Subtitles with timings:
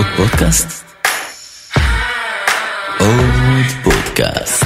[0.00, 0.84] עוד פודקאסט?
[2.98, 4.64] עוד פודקאסט.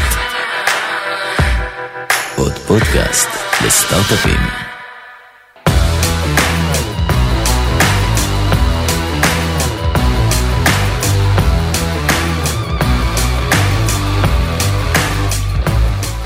[2.37, 3.29] עוד פודקאסט
[3.67, 4.41] לסטארט-אפים.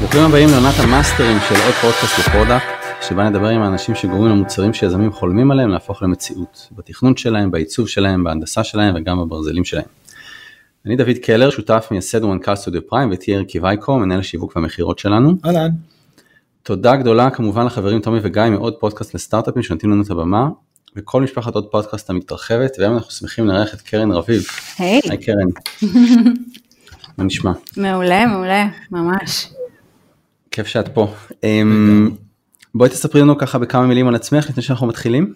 [0.01, 2.78] ברוכים הבאים לעונת המאסטרים של עוד פודקאסט ל product,
[3.09, 8.25] שבה נדבר עם האנשים שגורמים למוצרים שיזמים חולמים עליהם להפוך למציאות, בתכנון שלהם, בעיצוב שלהם,
[8.25, 9.85] בהנדסה שלהם וגם בברזלים שלהם.
[10.87, 15.35] אני דוד קלר, שותף מייסד ומנכ"ל סטודיו פריים ותיאר קיווייקו, מנהל השיווק והמכירות שלנו.
[15.45, 15.69] אהלן.
[16.63, 20.49] תודה גדולה כמובן לחברים תומי וגיא מעוד פודקאסט לסטארט-אפים שנותנים לנו את הבמה,
[20.97, 24.43] וכל משפחת עוד פודקאסט המתרחבת, והיום אנחנו שמחים לארח את קרן רביב.
[24.79, 25.49] היי, היי קרן.
[27.19, 27.53] מה נשמע?
[27.77, 29.49] מעולה, מעולה, ממש.
[30.51, 31.15] כיף שאת פה.
[32.79, 35.33] בואי תספרי לנו ככה בכמה מילים על עצמך לפני שאנחנו מתחילים.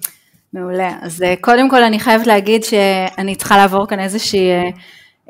[0.53, 0.99] מעולה.
[1.01, 4.71] אז אה, קודם כל אני חייבת להגיד שאני צריכה לעבור כאן איזושהי אה,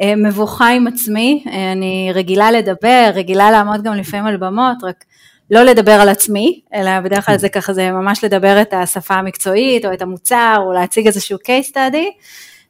[0.03, 1.45] אה, מבוכה עם עצמי.
[1.73, 5.05] אני רגילה לדבר, רגילה לעמוד גם לפעמים על במות, רק
[5.51, 9.85] לא לדבר על עצמי, אלא בדרך כלל זה ככה, זה ממש לדבר את השפה המקצועית
[9.85, 12.25] או את המוצר או להציג איזשהו case study.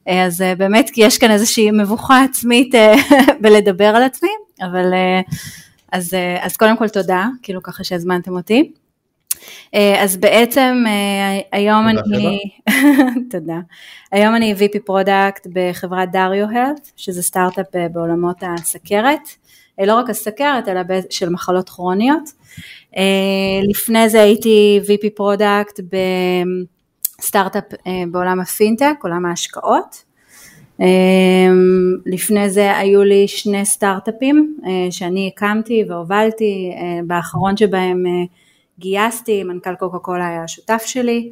[0.07, 2.75] אז באמת כי יש כאן איזושהי מבוכה עצמית
[3.41, 4.29] בלדבר על עצמי,
[4.61, 4.93] אבל
[5.91, 8.71] אז, אז קודם כל תודה, כאילו ככה שהזמנתם אותי.
[9.75, 12.39] אה, אז בעצם אה, היום תודה, אני,
[13.31, 13.59] תודה,
[14.11, 19.29] היום אני VP product בחברת דריו הלת', שזה סטארט-אפ אה, בעולמות הסכרת,
[19.79, 22.29] לא רק הסכרת אלא של מחלות כרוניות.
[23.69, 25.79] לפני זה הייתי VP product
[27.19, 27.63] בסטארט-אפ
[28.11, 30.03] בעולם הפינטק, עולם ההשקעות.
[32.05, 34.57] לפני זה היו לי שני סטארט-אפים
[34.91, 36.71] שאני הקמתי והובלתי,
[37.07, 38.03] באחרון שבהם
[38.83, 41.31] גייסתי, מנכ"ל קוקה קולה היה השותף שלי,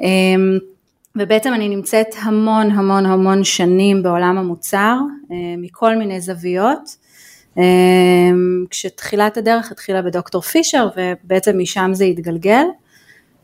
[0.00, 0.06] אה,
[1.16, 4.96] ובעצם אני נמצאת המון המון המון שנים בעולם המוצר,
[5.32, 6.96] אה, מכל מיני זוויות,
[7.58, 7.62] אה,
[8.70, 12.64] כשתחילת הדרך התחילה בדוקטור פישר ובעצם משם זה התגלגל.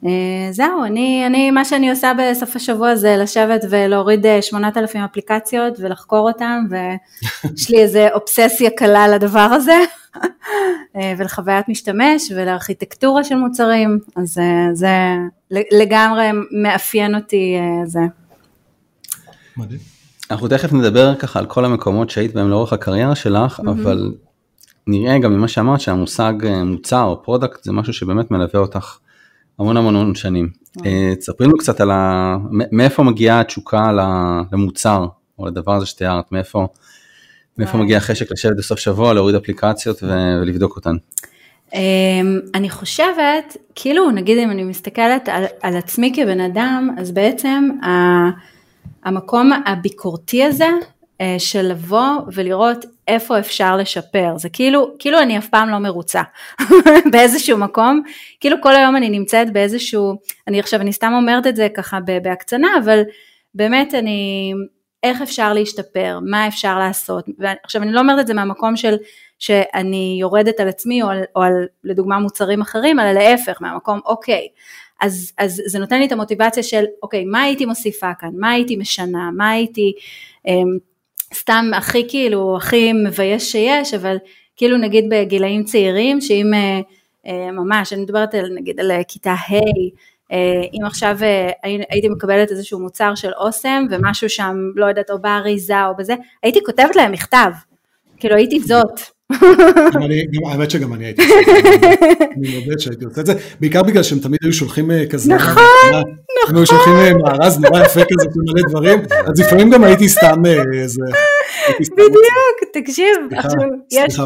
[0.05, 5.75] אה, זהו, אני, אני, מה שאני עושה בסוף השבוע זה לשבת ולהוריד אה, 8,000 אפליקציות
[5.81, 9.79] ולחקור אותן, ויש לי איזה אובססיה קלה לדבר הזה,
[10.97, 14.89] אה, ולחוויית משתמש ולארכיטקטורה של מוצרים, אז אה, זה
[15.51, 16.31] לגמרי
[16.63, 18.01] מאפיין אותי אה, זה.
[19.57, 19.81] מדהים.
[20.31, 24.13] אנחנו תכף נדבר ככה על כל המקומות שהיית בהם לאורך הקריירה שלך, אבל
[24.87, 28.99] נראה גם ממה שאמרת שהמושג אה, מוצר או product זה משהו שבאמת מלווה אותך
[29.59, 30.49] המון המון המון שנים.
[30.87, 32.37] אה, תספרי לנו קצת על ה...
[32.51, 33.93] מאיפה מגיעה התשוקה
[34.53, 35.07] למוצר
[35.39, 36.67] או לדבר הזה שתיארת, מאיפה,
[37.59, 37.85] מאיפה וואי.
[37.85, 40.97] מגיע החשק לשבת בסוף שבוע, להוריד אפליקציות ולבדוק אותן.
[41.75, 47.71] אמ, אני חושבת, כאילו נגיד אם אני מסתכלת על, על עצמי כבן אדם, אז בעצם
[47.83, 48.31] ה-
[49.05, 50.69] המקום הביקורתי הזה
[51.21, 56.23] אה, של לבוא ולראות איפה אפשר לשפר, זה כאילו, כאילו אני אף פעם לא מרוצה.
[57.13, 58.03] באיזשהו מקום,
[58.41, 60.15] כאילו כל היום אני נמצאת באיזשהו,
[60.47, 63.03] אני עכשיו אני סתם אומרת את זה ככה בהקצנה, אבל
[63.55, 64.53] באמת אני,
[65.03, 68.97] איך אפשר להשתפר, מה אפשר לעשות, ועכשיו אני לא אומרת את זה מהמקום של
[69.39, 74.49] שאני יורדת על עצמי או על, או על לדוגמה מוצרים אחרים, אלא להפך, מהמקום אוקיי,
[75.01, 78.77] אז, אז זה נותן לי את המוטיבציה של אוקיי, מה הייתי מוסיפה כאן, מה הייתי
[78.77, 79.93] משנה, מה הייתי,
[80.47, 80.79] אמ,
[81.35, 84.17] סתם הכי כאילו, הכי מבייש שיש, אבל
[84.57, 86.81] כאילו נגיד בגילאים צעירים, שאם אה,
[87.27, 89.55] אה, ממש, אני מדברת על נגיד על אה, כיתה ה',
[90.33, 91.17] אה, אם עכשיו
[91.63, 96.15] הי- הייתי מקבלת איזשהו מוצר של אוסם ומשהו שם, לא יודעת, או באריזה או בזה,
[96.43, 97.51] הייתי כותבת להם מכתב,
[98.17, 99.16] כאילו הייתי זאת.
[100.51, 104.03] האמת שגם אני הייתי עושה את זה, אני מודה שהייתי עושה את זה, בעיקר בגלל
[104.03, 105.63] שהם תמיד היו שולחים אה, כזה, נכון,
[106.49, 110.09] הם היו שולחים אה, מארז נורא יפה כזה של מלא דברים, אז לפעמים גם הייתי
[110.09, 111.03] סתם אה, איזה,
[111.93, 113.61] בדיוק, תקשיב, עכשיו,
[113.93, 114.19] יש.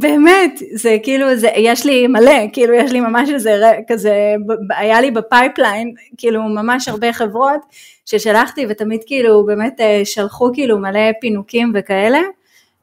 [0.00, 4.34] באמת, זה כאילו, זה, יש לי מלא, כאילו יש לי ממש איזה, כזה,
[4.76, 7.60] היה לי ב pipeline, כאילו ממש הרבה חברות
[8.06, 12.20] ששלחתי ותמיד כאילו באמת שלחו כאילו מלא פינוקים וכאלה.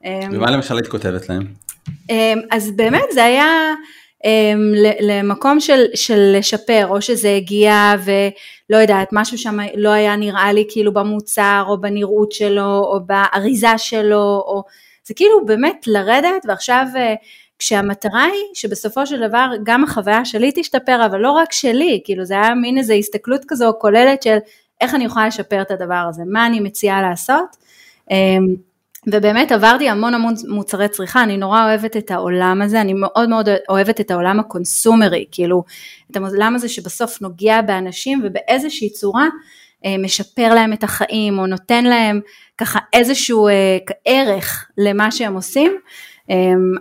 [0.06, 1.44] אה, ומה למשל היית כותבת להם?
[2.10, 3.74] אמ, אז באמת זה היה
[4.26, 10.54] אמ, למקום של, של לשפר, או שזה הגיע ולא יודעת, משהו שם לא היה נראה
[10.54, 14.64] לי כאילו במוצר, או בנראות שלו, או באריזה שלו, או
[15.06, 17.16] זה כאילו באמת לרדת, ועכשיו אה,
[17.60, 22.34] כשהמטרה היא שבסופו של דבר גם החוויה שלי תשתפר, אבל לא רק שלי, כאילו זה
[22.34, 24.38] היה מין איזו הסתכלות כזו כוללת של
[24.82, 27.58] איך אני יכולה לשפר את הדבר הזה, מה אני מציעה לעשות.
[29.10, 33.30] אמ, ובאמת עברתי המון המון מוצרי צריכה, אני נורא אוהבת את העולם הזה, אני מאוד
[33.30, 35.64] מאוד אוהבת את העולם הקונסומרי, כאילו,
[36.12, 39.28] את העולם הזה שבסוף נוגע באנשים ובאיזושהי צורה
[39.86, 42.22] אה, משפר להם את החיים או נותן להם
[42.58, 45.72] ככה איזשהו אה, ערך למה שהם עושים,
[46.30, 46.36] אה,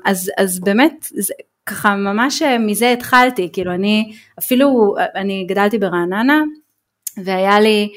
[0.04, 1.34] אז, אז באמת זה,
[1.66, 6.42] ככה ממש מזה התחלתי, כאילו אני אפילו, אני גדלתי ברעננה
[7.24, 7.92] והיה לי,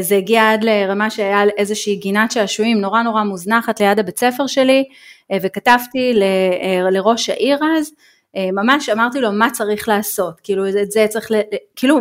[0.00, 4.84] זה הגיע עד לרמה שהיה איזושהי גינת שעשועים נורא נורא מוזנחת ליד הבית ספר שלי
[5.32, 6.22] אה, וכתבתי ל,
[6.90, 7.92] לראש העיר אז,
[8.52, 11.34] ממש אמרתי לו מה צריך לעשות, כאילו את זה צריך, ל,
[11.76, 11.98] כאילו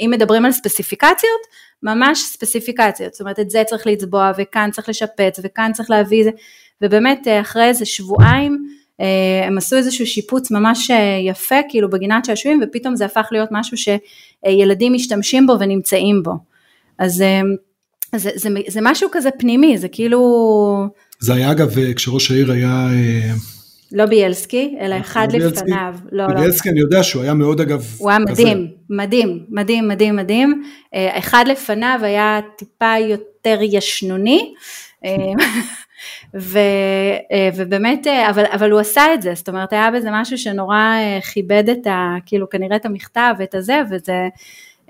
[0.00, 1.40] אם מדברים על ספציפיקציות,
[1.82, 6.30] ממש ספציפיקציות, זאת אומרת את זה צריך לצבוע וכאן צריך לשפץ וכאן צריך להביא זה,
[6.82, 8.66] ובאמת אחרי איזה שבועיים
[9.00, 13.48] אה, הם עשו איזשהו שיפוץ ממש אה, יפה כאילו בגינת שעשועים ופתאום זה הפך להיות
[13.52, 16.32] משהו שילדים משתמשים בו ונמצאים בו.
[16.98, 17.40] אז אה,
[18.16, 20.20] זה, זה, זה משהו כזה פנימי, זה כאילו...
[21.20, 22.86] זה היה אגב כשראש העיר היה...
[23.92, 25.94] לא ביאלסקי, אלא אחד ביאלסקי, לפניו.
[26.12, 26.34] לא, לא.
[26.34, 27.94] ביאלסקי אני יודע שהוא היה מאוד אגב...
[27.98, 28.68] הוא היה מדהים.
[28.90, 30.62] מדהים, מדהים, מדהים, מדהים.
[30.94, 34.54] אחד לפניו היה טיפה יותר ישנוני.
[36.34, 36.58] ו,
[37.32, 40.76] אה, ובאמת, אה, אבל, אבל הוא עשה את זה, זאת אומרת היה בזה משהו שנורא
[40.76, 42.16] אה, כיבד את ה...
[42.26, 44.28] כאילו כנראה את המכתב ואת הזה, וזה...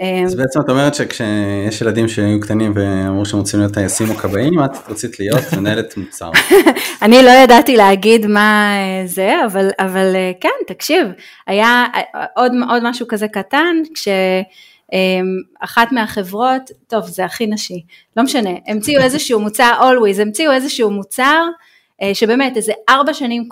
[0.01, 4.65] אז בעצם את אומרת שכשיש ילדים שהיו קטנים ואמרו שהם רוצים להיות טייסים או כבאים,
[4.65, 6.31] את רצית להיות מנהלת מוצר.
[7.03, 8.77] אני לא ידעתי להגיד מה
[9.07, 11.07] זה, אבל, אבל כן, תקשיב,
[11.47, 11.85] היה
[12.37, 14.09] עוד, עוד משהו כזה קטן, כש...
[14.93, 15.27] אמ,
[15.61, 17.85] אחת מהחברות, טוב זה הכי נשי,
[18.17, 21.43] לא משנה, המציאו איזשהו מוצר, always, המציאו איזשהו מוצר
[22.03, 23.49] אה, שבאמת איזה ארבע שנים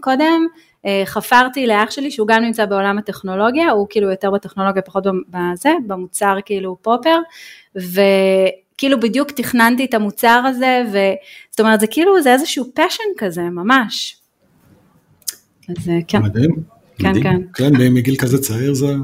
[0.00, 0.71] קודם אה,
[1.04, 6.36] חפרתי לאח שלי שהוא גם נמצא בעולם הטכנולוגיה, הוא כאילו יותר בטכנולוגיה פחות בזה, במוצר
[6.44, 7.18] כאילו פופר,
[7.76, 14.16] וכאילו בדיוק תכננתי את המוצר הזה, וזאת אומרת זה כאילו זה איזשהו פשן כזה ממש.
[15.68, 16.22] אז אה, כן.
[16.22, 16.50] מדהים.
[16.98, 17.22] כן, מדהים.
[17.22, 17.38] כן.
[17.54, 18.94] כן, מגיל כזה צעיר זה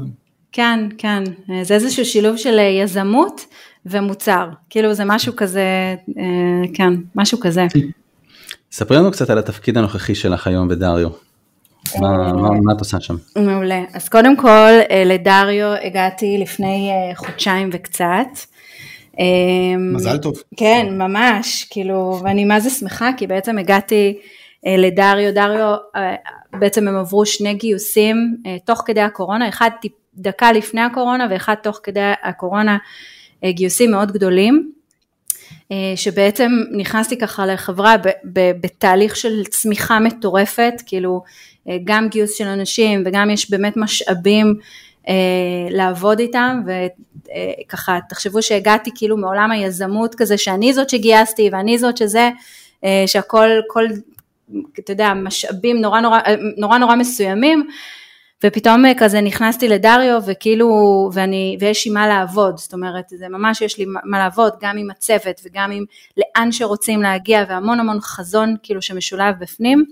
[0.51, 1.23] כן, כן,
[1.63, 3.45] זה איזשהו שילוב של יזמות
[3.85, 7.67] ומוצר, כאילו זה משהו כזה, אה, כן, משהו כזה.
[8.71, 11.09] ספרי לנו קצת על התפקיד הנוכחי שלך היום בדריו.
[12.01, 13.15] מה, מה, מה את עושה שם?
[13.35, 13.83] מעולה.
[13.93, 14.47] אז קודם כל
[14.91, 18.27] אה, לדריו הגעתי לפני אה, חודשיים וקצת.
[19.77, 20.33] מזל טוב.
[20.57, 24.17] כן, ממש, כאילו, ואני מה זה שמחה, כי בעצם הגעתי
[24.77, 25.75] לדריו, דריו,
[26.59, 29.69] בעצם הם עברו שני גיוסים תוך כדי הקורונה, אחד
[30.19, 32.77] דקה לפני הקורונה ואחד תוך כדי הקורונה
[33.43, 34.78] אה, גיוסים מאוד גדולים, אה,
[35.95, 37.95] שבעצם נכנסתי ככה לחברה
[38.33, 41.21] בתהליך של צמיחה מטורפת, כאילו
[41.69, 44.55] אה, גם גיוס של אנשים וגם יש באמת משאבים
[45.69, 46.61] לעבוד איתם
[47.65, 52.29] וככה תחשבו שהגעתי כאילו מעולם היזמות כזה שאני זאת שגייסתי ואני זאת שזה,
[53.05, 53.85] שהכל, כל,
[54.79, 56.19] אתה יודע, משאבים נורא נורא,
[56.57, 57.67] נורא נורא מסוימים
[58.45, 60.69] ופתאום אה, כזה נכנסתי לדריו וכאילו,
[61.13, 64.89] ואני, ויש לי מה לעבוד, זאת אומרת, זה ממש יש לי מה לעבוד, גם עם
[64.89, 65.85] הצוות וגם עם
[66.17, 69.85] לאן שרוצים להגיע והמון המון חזון כאילו שמשולב בפנים.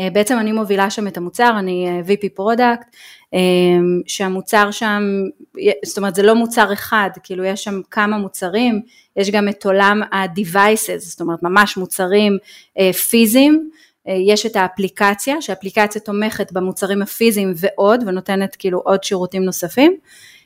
[0.00, 2.96] אה, בעצם אני מובילה שם את המוצר, אני אה, VP product,
[4.06, 5.02] שהמוצר שם,
[5.84, 8.82] זאת אומרת זה לא מוצר אחד, כאילו יש שם כמה מוצרים,
[9.16, 12.38] יש גם את עולם ה devices, זאת אומרת ממש מוצרים
[13.10, 19.96] פיזיים, אה, יש את האפליקציה, שהאפליקציה תומכת במוצרים הפיזיים ועוד, ונותנת כאילו עוד שירותים נוספים,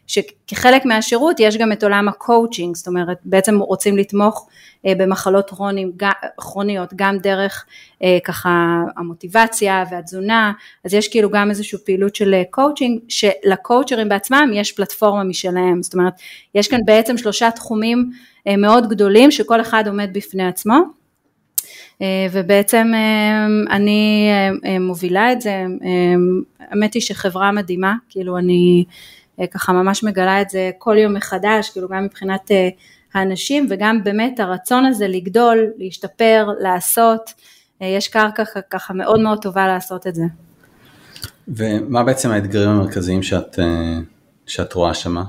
[0.07, 4.49] שכחלק מהשירות יש גם את עולם הקואוצ'ינג, זאת אומרת בעצם רוצים לתמוך
[4.87, 5.51] אה, במחלות
[6.37, 7.67] כרוניות גם דרך
[8.03, 10.53] אה, ככה המוטיבציה והתזונה,
[10.85, 16.15] אז יש כאילו גם איזושהי פעילות של קואוצ'ינג, שלקואוצ'רים בעצמם יש פלטפורמה משלהם, זאת אומרת
[16.55, 18.11] יש כאן בעצם שלושה תחומים
[18.59, 21.06] מאוד גדולים שכל אחד עומד בפני עצמו.
[22.03, 23.47] אה, ובעצם אה,
[23.77, 24.29] אני
[24.65, 25.65] אה, מובילה את זה,
[26.61, 28.85] האמת היא שחברה מדהימה, כאילו אני
[29.51, 32.51] ככה ממש מגלה את זה כל יום מחדש, כאילו גם מבחינת
[33.15, 37.33] האנשים וגם באמת הרצון הזה לגדול, להשתפר, לעשות,
[37.81, 40.25] יש קרקע ככה מאוד מאוד טובה לעשות את זה.
[41.49, 43.59] ומה בעצם האתגרים המרכזיים שאת,
[44.47, 45.23] שאת רואה שמה?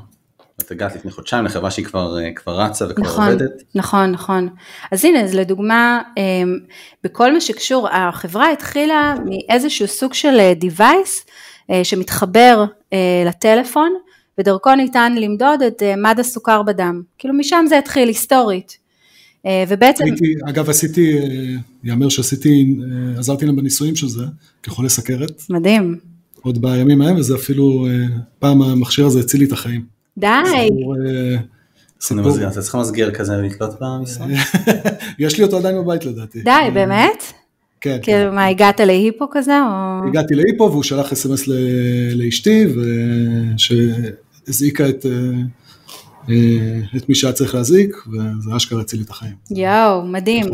[0.61, 3.63] את הגעת לפני חודשיים לחברה שהיא כבר, אה, כבר רצה וכבר נכון, עובדת.
[3.75, 4.49] נכון, נכון.
[4.91, 6.59] אז הנה, אז לדוגמה, אמ,
[7.03, 11.29] בכל מה שקשור, החברה התחילה מאיזשהו סוג של אה, device
[11.71, 12.65] אה, שמתחבר
[13.25, 13.93] לטלפון,
[14.39, 17.01] ודרכו ניתן למדוד את מד הסוכר בדם.
[17.17, 18.77] כאילו משם זה התחיל היסטורית.
[19.67, 20.03] ובעצם...
[20.03, 21.19] הייתי, אגב עשיתי,
[21.83, 22.77] יאמר שעשיתי,
[23.17, 24.23] עזרתי להם בניסויים של זה,
[24.63, 25.41] כחולה סכרת.
[25.49, 25.97] מדהים.
[26.41, 27.87] עוד בימים ההם, וזה אפילו,
[28.39, 29.96] פעם המכשיר הזה הציל לי את החיים.
[30.17, 30.27] די.
[32.01, 32.35] סיפור.
[32.51, 34.27] אתה צריך מסגר כזה ולתלות במשרד?
[35.19, 36.41] יש לי אותו עדיין בבית לדעתי.
[36.41, 37.23] די, באמת?
[37.81, 37.99] כן.
[38.01, 38.35] כאילו, כן.
[38.35, 39.53] מה, הגעת להיפו כזה?
[40.07, 41.43] הגעתי להיפו והוא שלח אס.אם.אס
[42.15, 42.65] לאשתי,
[43.57, 45.05] שהזעיקה את
[46.95, 49.35] את מי שהיה צריך להזעיק, וזה אשכרה הציל לי את החיים.
[49.51, 50.45] יואו, מדהים.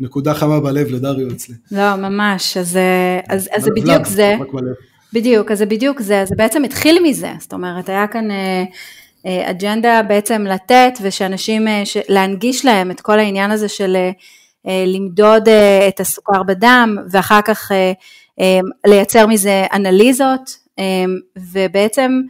[0.00, 1.54] נקודה חמה בלב לדריו אצלי.
[1.72, 2.78] לא, ממש, אז,
[3.28, 4.36] אז, אז זה בדיוק זה.
[5.12, 8.64] בדיוק, אז זה בדיוק זה, זה בעצם התחיל מזה, זאת אומרת, היה כאן אה,
[9.26, 14.10] אה, אג'נדה בעצם לתת ושאנשים, אה, ש, להנגיש להם את כל העניין הזה של אה,
[14.66, 17.92] אה, למדוד אה, את הסוכר בדם ואחר כך אה,
[18.40, 21.04] אה, לייצר מזה אנליזות אה,
[21.52, 22.20] ובעצם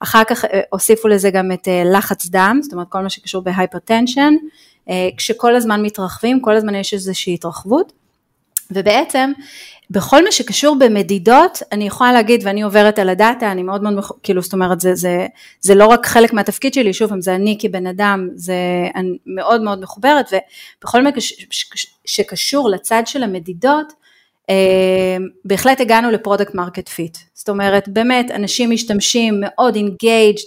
[0.00, 3.42] אחר כך אה, הוסיפו לזה גם את אה, לחץ דם, זאת אומרת כל מה שקשור
[3.42, 4.34] ב hypertension,
[4.90, 7.92] אה, כשכל הזמן מתרחבים, כל הזמן יש איזושהי התרחבות
[8.70, 9.32] ובעצם
[9.90, 14.04] בכל מה שקשור במדידות, אני יכולה להגיד, ואני עוברת על ה data, אני מאוד מאוד,
[14.22, 15.26] כאילו, זאת אומרת, זה, זה,
[15.60, 18.54] זה לא רק חלק מהתפקיד שלי, שוב פעם, זה אני כבן אדם, זה
[18.94, 20.32] אני מאוד מאוד מחוברת,
[20.82, 21.10] ובכל מה
[22.04, 23.92] שקשור לצד של המדידות,
[24.50, 27.18] אה, בהחלט הגענו ל product market fit.
[27.34, 30.42] זאת אומרת, באמת, אנשים משתמשים מאוד engaged,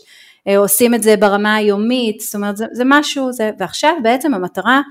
[0.47, 4.81] אה, עושים את זה ברמה היומית, זאת אומרת, זה, זה משהו, זה, ועכשיו בעצם המטרה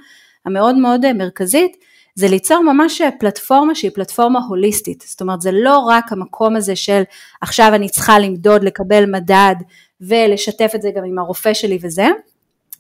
[0.47, 1.77] המאוד מאוד מרכזית,
[2.15, 7.03] זה ליצור ממש פלטפורמה שהיא פלטפורמה הוליסטית, זאת אומרת זה לא רק המקום הזה של
[7.41, 9.55] עכשיו אני צריכה למדוד, לקבל מדד
[10.01, 12.07] ולשתף את זה גם עם הרופא שלי וזה,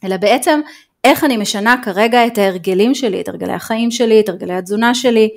[0.04, 0.60] אלא בעצם
[1.04, 5.28] איך אני משנה כרגע את ההרגלים שלי, את הרגלי החיים שלי, את הרגלי התזונה שלי,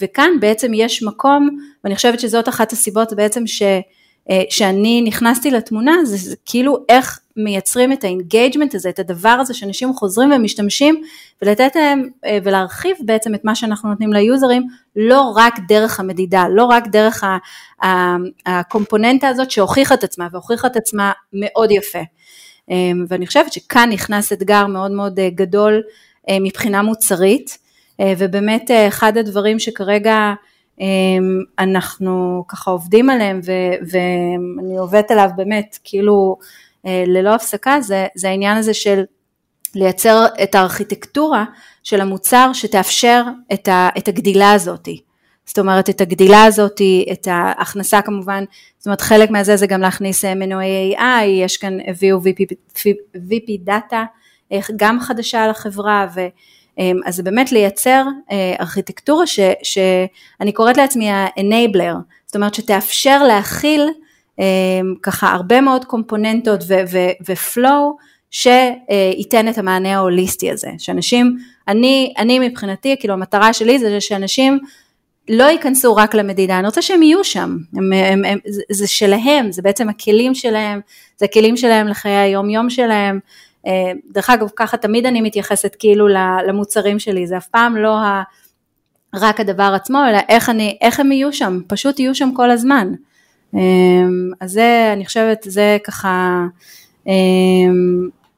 [0.00, 3.62] וכאן בעצם יש מקום, ואני חושבת שזאת אחת הסיבות בעצם ש...
[4.30, 9.28] אה, שאני נכנסתי לתמונה זה, זה כאילו איך מייצרים את ה engagement הזה, את הדבר
[9.28, 11.02] הזה שאנשים חוזרים ומשתמשים
[11.42, 16.44] ולתת להם אה, ולהרחיב בעצם את מה שאנחנו נותנים ל users לא רק דרך המדידה,
[16.50, 17.24] לא רק דרך
[18.46, 22.02] הקומפוננטה הזאת שהוכיחה את עצמה והוכיחה את עצמה מאוד יפה.
[22.70, 22.76] אה,
[23.08, 25.82] ואני חושבת שכאן נכנס אתגר מאוד מאוד גדול
[26.40, 27.58] מבחינה מוצרית
[28.18, 30.34] ובאמת אחד הדברים שכרגע
[31.58, 36.36] אנחנו ככה עובדים עליהם ו- ואני עובדת עליו באמת כאילו
[36.86, 39.02] אה, ללא הפסקה, זה, זה העניין הזה של
[39.74, 41.44] לייצר את הארכיטקטורה
[41.82, 45.00] של המוצר שתאפשר את, ה, את הגדילה הזאתי.
[45.46, 46.80] זאת אומרת את הגדילה הזאת,
[47.12, 48.44] את ההכנסה כמובן,
[48.78, 52.78] זאת אומרת חלק מהזה זה גם להכניס אה, מנועי AI, יש כאן, הביאו VP,
[53.16, 54.04] VP דאטה
[54.76, 56.20] גם חדשה לחברה ו...
[56.78, 61.94] אמ, אז זה באמת לייצר אה, ארכיטקטורה ש, שאני קוראת לעצמי ה-enabler,
[62.26, 63.88] זאת אומרת שתאפשר להכיל
[64.38, 66.60] אמ, ככה הרבה מאוד קומפוננטות
[67.28, 71.36] ו-flow שייתן את המענה ההוליסטי הזה, שאנשים,
[71.68, 74.58] אני, אני מבחינתי, כאילו המטרה שלי זה שאנשים
[75.28, 78.38] לא ייכנסו רק למדידה, אני רוצה שהם יהיו שם, הם, הם, הם,
[78.70, 80.80] זה, שלהם, זה בעצם הכלים שלהם,
[81.16, 83.18] זה הכלים שלהם לחיי היום יום שלהם,
[84.12, 86.08] דרך אגב, ככה תמיד אני מתייחסת כאילו
[86.46, 88.22] למוצרים שלי, זה אף פעם לא ה...
[89.14, 92.92] רק הדבר עצמו, אלא איך, אני, איך הם יהיו שם, פשוט יהיו שם כל הזמן.
[93.54, 93.60] אה,
[94.40, 96.44] אז זה, אני חושבת, זה ככה
[97.08, 97.12] אה,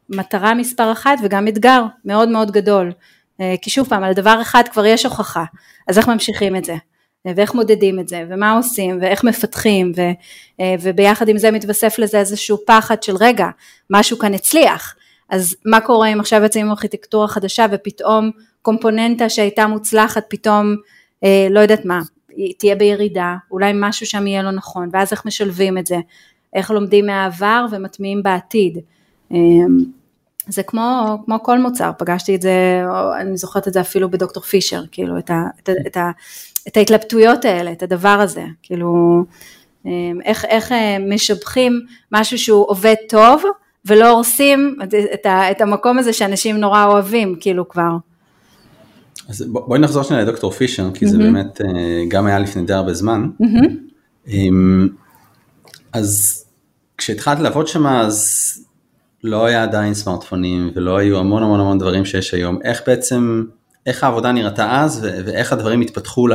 [0.09, 2.93] מטרה מספר אחת וגם אתגר מאוד מאוד גדול.
[3.63, 5.45] כי שוב פעם, על דבר אחד כבר יש הוכחה,
[5.89, 6.75] אז איך ממשיכים את זה?
[7.25, 10.03] ואיך מודדים את זה, ומה עושים, ואיך מפתחים, ו,
[10.81, 13.47] וביחד עם זה מתווסף לזה איזשהו פחד של רגע,
[13.91, 14.95] משהו כאן הצליח,
[15.31, 18.31] אז מה קורה אם עכשיו יוצאים עם ארכיטקטורה חדשה ופתאום
[18.63, 20.77] קומפוננטה שהייתה מוצלחת פתאום,
[21.25, 22.01] אה, לא יודעת מה,
[22.59, 25.97] תהיה בירידה, אולי משהו שם יהיה לא נכון, ואז איך משלבים את זה,
[26.55, 28.79] איך לומדים מהעבר ומטמיעים בעתיד.
[29.33, 29.39] אה,
[30.49, 34.43] זה כמו, כמו כל מוצר, פגשתי את זה, או אני זוכרת את זה אפילו בדוקטור
[34.43, 36.11] פישר, כאילו את, ה, את, ה, את, ה,
[36.69, 39.23] את ההתלבטויות האלה, את הדבר הזה, כאילו
[39.87, 39.93] אה,
[40.25, 41.81] איך, איך אה, משבחים
[42.13, 43.43] משהו שהוא עובד טוב,
[43.87, 44.77] ולא הורסים
[45.15, 47.91] את, ה, את המקום הזה שאנשים נורא אוהבים, כאילו כבר.
[49.29, 51.09] אז בואי נחזור שנייה לדוקטור פישר, כי mm-hmm.
[51.09, 53.29] זה באמת אה, גם היה לפני די הרבה זמן.
[53.43, 54.31] Mm-hmm.
[55.93, 56.45] אז
[56.99, 58.47] כשהתחלת לעבוד שם אז
[59.25, 62.59] לא היה עדיין סמארטפונים ולא היו המון המון המון דברים שיש היום.
[62.65, 63.45] איך בעצם,
[63.87, 66.29] איך העבודה נראתה אז ואיך הדברים התפתחו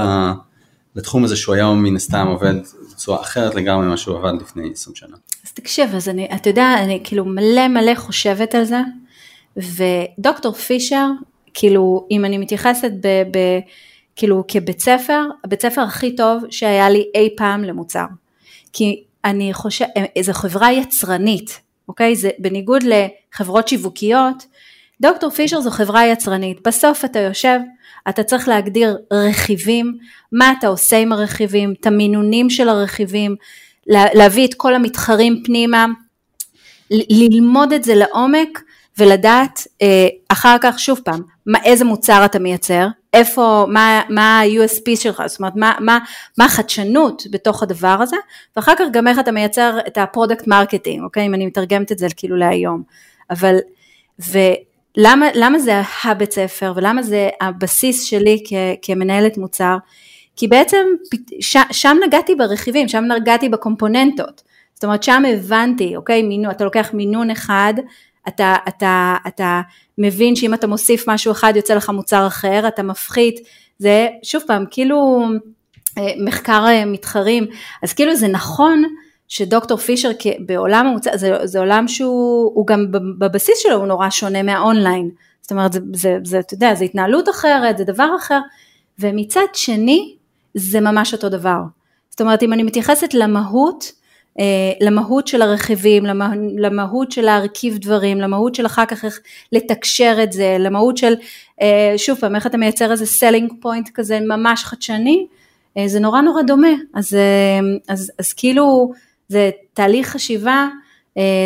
[0.96, 2.56] לתחום הזה שהוא היום מן הסתם עובד
[3.02, 5.18] בצורה אחרת לגמרי ממה שהוא עבד לפני 20 שנה.
[5.46, 8.80] אז תקשיב, אז אני, אתה יודע, אני כאילו מלא מלא חושבת על זה,
[9.58, 11.08] ודוקטור פישר,
[11.54, 13.38] כאילו, אם אני מתייחסת ב, ב,
[14.16, 18.06] כאילו כבית ספר, הבית ספר הכי טוב שהיה לי אי פעם למוצר.
[18.74, 19.90] כי אני חושבת,
[20.22, 22.16] זו חברה יצרנית, אוקיי?
[22.16, 24.46] זה בניגוד לחברות שיווקיות,
[25.02, 26.68] דוקטור פישר זו חברה יצרנית.
[26.68, 27.60] בסוף אתה יושב,
[28.10, 29.98] אתה צריך להגדיר רכיבים,
[30.32, 33.36] מה אתה עושה עם הרכיבים, את המינונים של הרכיבים,
[33.88, 35.86] להביא את כל המתחרים פנימה,
[36.92, 38.62] ללמוד את זה לעומק
[38.98, 44.96] ולדעת אה, אחר כך שוב פעם, מה, איזה מוצר אתה מייצר, איפה, מה, מה ה-USP
[44.96, 46.00] שלך, זאת אומרת מה, מה,
[46.38, 48.16] מה החדשנות בתוך הדבר הזה,
[48.56, 51.98] ואחר כך גם איך אתה מייצר את ה product marketing, אוקיי, אם אני מתרגמת את
[51.98, 52.84] זה כאילו להיום.
[53.30, 53.56] אבל,
[54.20, 59.78] ולמה למה זה הבית ספר ולמה זה הבסיס שלי כ, כמנהלת מוצר?
[60.36, 60.86] כי בעצם
[61.40, 64.42] ש, שם נגעתי ברכיבים, שם נגעתי בקומפוננטות.
[64.74, 67.74] זאת אומרת, שם הבנתי, אוקיי, מינו, אתה לוקח מינון אחד,
[68.28, 69.62] אתה, אתה, אתה
[69.98, 73.40] מבין שאם אתה מוסיף משהו אחד יוצא לך מוצר אחר, אתה מפחית,
[73.78, 75.24] זה שוב פעם, כאילו
[75.98, 77.46] אה, מחקר אה, מתחרים,
[77.84, 78.84] אז כאילו זה נכון
[79.32, 80.10] שדוקטור פישר
[80.40, 82.86] בעולם המוצר, זה, זה עולם שהוא גם
[83.20, 85.10] בבסיס שלו הוא נורא שונה מהאונליין,
[85.42, 88.40] זאת אומרת, זה, זה, זה, אתה יודע, זה התנהלות אחרת, זה דבר אחר,
[89.00, 90.16] ומצד שני,
[90.54, 91.60] זה ממש אותו דבר.
[92.10, 93.92] זאת אומרת, אם אני מתייחסת למהות,
[94.40, 99.20] אה, למהות של הרכיבים, למה, למהות של להרכיב דברים, למהות של אחר כך איך
[99.52, 101.14] לתקשר את זה, למהות של,
[101.62, 105.28] אה, שוב פעם, איך אתה מייצר איזה selling point כזה ממש חדשני,
[105.78, 107.18] אה, זה נורא נורא דומה, אז,
[107.88, 108.92] אז, אז כאילו
[109.32, 110.68] זה תהליך חשיבה,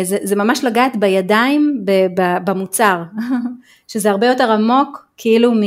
[0.02, 1.84] זה, זה ממש לגעת בידיים
[2.44, 3.02] במוצר,
[3.88, 5.60] שזה הרבה יותר עמוק כאילו מ...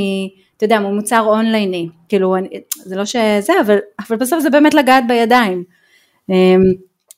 [0.57, 2.35] אתה יודע, מוצר אונלייני, כאילו,
[2.75, 5.63] זה לא שזה, אבל, אבל בסוף זה באמת לגעת בידיים.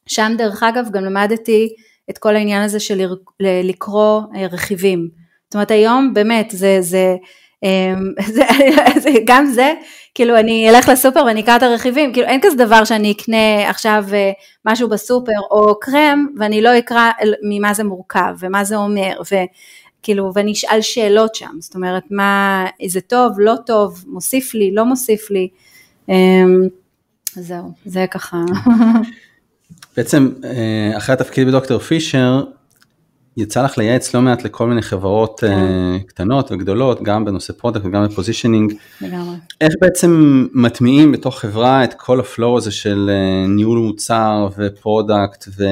[0.07, 1.73] שם דרך אגב גם למדתי
[2.09, 3.01] את כל העניין הזה של
[3.39, 5.09] לקרוא אה, רכיבים.
[5.47, 7.19] זאת אומרת היום באמת זה, זה, אמ,
[9.03, 9.73] זה גם זה,
[10.15, 14.05] כאילו אני אלך לסופר ואני אקרא את הרכיבים, כאילו אין כזה דבר שאני אקנה עכשיו
[14.13, 14.31] אה,
[14.65, 17.11] משהו בסופר או קרם ואני לא אקרא
[17.43, 23.01] ממה זה מורכב ומה זה אומר וכאילו ואני אשאל שאלות שם, זאת אומרת מה, זה
[23.01, 25.49] טוב, לא טוב, מוסיף לי, לא מוסיף לי,
[26.09, 26.61] אמ,
[27.33, 28.37] זהו, זה ככה.
[29.97, 32.43] בעצם אה, אחרי התפקיד בדוקטור פישר,
[33.37, 35.47] יצא לך לייעץ לא מעט לכל מיני חברות כן.
[35.47, 38.73] uh, קטנות וגדולות, גם בנושא product וגם ב positioning.
[39.01, 39.35] לגמרי.
[39.61, 44.68] איך בעצם מטמיעים בתוך חברה את כל ה flow הזה של uh, ניהול מוצר ו
[44.68, 45.63] product ו,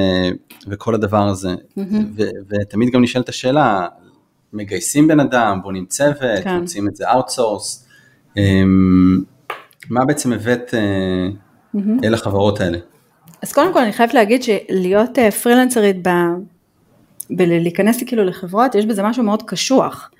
[0.68, 1.54] וכל הדבר הזה.
[1.54, 1.94] Mm-hmm.
[2.16, 3.86] ו, ותמיד גם נשאלת השאלה,
[4.52, 6.58] מגייסים בן אדם, בונים צוות, כן.
[6.58, 7.86] מוצאים את זה outsource.
[8.28, 8.40] Um,
[9.90, 12.04] מה בעצם הבאת uh, mm-hmm.
[12.04, 12.78] אל החברות האלה?
[13.42, 16.10] אז קודם כל אני חייבת להגיד שלהיות אה, פרילנסרית ב...
[17.30, 20.10] בלהיכנס כאילו לחברות, יש בזה משהו מאוד קשוח,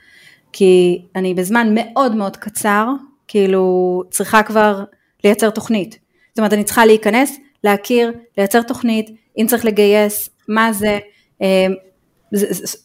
[0.53, 2.87] כי אני בזמן מאוד מאוד קצר,
[3.29, 4.85] כאילו צריכה כבר
[5.25, 5.99] לייצר תוכנית.
[6.29, 10.99] זאת אומרת, אני צריכה להיכנס, להכיר, לייצר תוכנית, אם צריך לגייס, מה זה,
[11.43, 11.67] אה,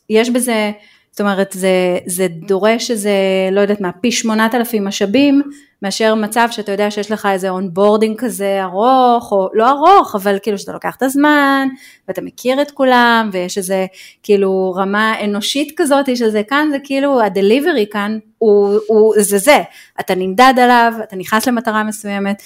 [0.10, 0.72] יש בזה,
[1.16, 3.12] זאת אומרת, זה, זה דורש איזה,
[3.52, 5.42] לא יודעת מה, פי שמונת אלפים משאבים,
[5.82, 10.58] מאשר מצב שאתה יודע שיש לך איזה onboarding כזה ארוך, או לא ארוך, אבל כאילו
[10.58, 11.68] שאתה לוקח את הזמן,
[12.08, 13.86] ואתה מכיר את כולם, ויש איזה
[14.24, 19.58] כאילו רמה אנושית כזאת, שזה כאן זה כאילו ה delivery כאן, הוא, הוא, זה זה,
[20.00, 22.42] אתה נמדד עליו, אתה נכנס למטרה מסוימת,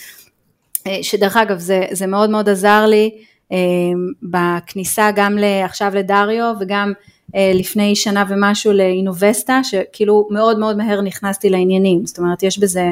[0.87, 3.11] אה, שדרך אגב זה, זה מאוד מאוד עזר לי
[3.51, 3.57] אה,
[4.23, 6.93] בכניסה גם עכשיו לדריו וגם
[7.35, 12.89] לפני שנה ומשהו לאינובסטה, שכאילו מאוד מאוד מהר נכנסתי לעניינים, זאת אומרת יש בזה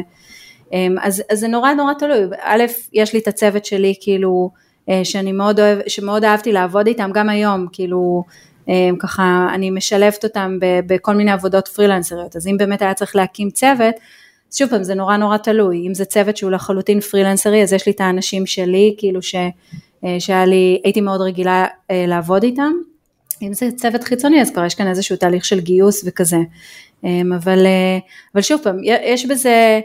[0.73, 4.49] אמ, אז, אז זה נורא נורא תלוי, א', יש לי את הצוות שלי כאילו,
[4.89, 8.23] אה, שאני מאוד אוהב, שמאוד אהבתי לעבוד איתם, גם היום, כאילו,
[8.67, 13.49] אמ, ככה, אני משלבת אותם בכל מיני עבודות פרילנסריות, אז אם באמת היה צריך להקים
[13.49, 13.95] צוות,
[14.53, 17.91] שוב פעם, זה נורא נורא תלוי, אם זה צוות שהוא לחלוטין פרילנסרי, אז יש לי
[17.91, 19.35] את האנשים שלי, כאילו ש,
[20.05, 22.71] אה, שהיה לי, הייתי מאוד רגילה אה, לעבוד איתם,
[23.41, 26.37] אם זה צוות חיצוני, אז כבר יש כאן איזשהו תהליך של גיוס וכזה,
[27.03, 27.65] אמ, אבל,
[28.33, 29.79] אבל שוב פעם, יש בזה,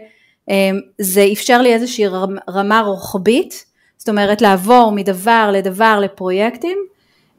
[0.49, 2.05] אמ, זה אפשר לי איזושהי
[2.51, 3.65] רמה רוחבית,
[3.99, 6.79] זאת אומרת לעבור מדבר לדבר לפרויקטים.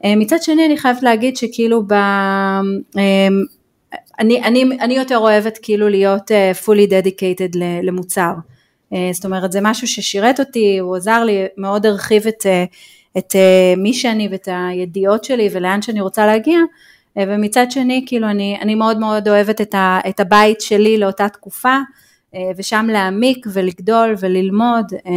[0.04, 1.94] אמ, מצד שני אני חייבת להגיד שכאילו ב...
[4.18, 8.32] אני, אני, אני יותר אוהבת כאילו להיות אה, fully dedicated למוצר.
[8.92, 12.64] אה, זאת אומרת זה משהו ששירת אותי, הוא עזר לי, מאוד הרחיב את, אה,
[13.18, 13.34] את
[13.76, 16.58] מי שאני ואת הידיעות שלי ולאן שאני רוצה להגיע.
[17.18, 21.76] ומצד שני כאילו אני, אני מאוד מאוד אוהבת את, ה, את הבית שלי לאותה תקופה.
[22.34, 25.12] אה, ושם להעמיק ולגדול וללמוד, אה,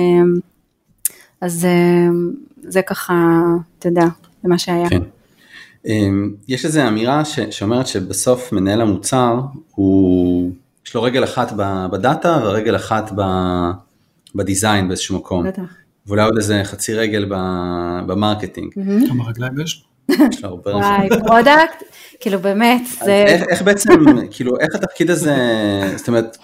[1.42, 2.08] אז אה,
[2.64, 3.14] זה ככה,
[3.80, 4.06] אתה יודע,
[4.44, 4.90] זה מה שהיה.
[4.90, 5.02] כן.
[6.48, 9.40] יש איזו אמירה ש, שאומרת שבסוף מנהל המוצר
[9.76, 10.52] הוא,
[10.86, 11.52] יש לו רגל אחת
[11.92, 13.12] בדאטה ורגל אחת
[14.36, 15.48] בדיזיין באיזשהו מקום.
[15.48, 15.62] בטח.
[16.08, 17.26] ואולי עוד איזה חצי רגל
[18.08, 18.74] ב marketing.
[19.10, 19.84] כמה רגליים יש?
[20.34, 21.84] יש לו הרבה וואי, product,
[22.20, 23.26] כאילו באמת, זה...
[23.50, 23.93] איך בעצם,
[24.32, 25.36] כאילו, איך התפקיד הזה,
[25.96, 26.38] זאת אומרת,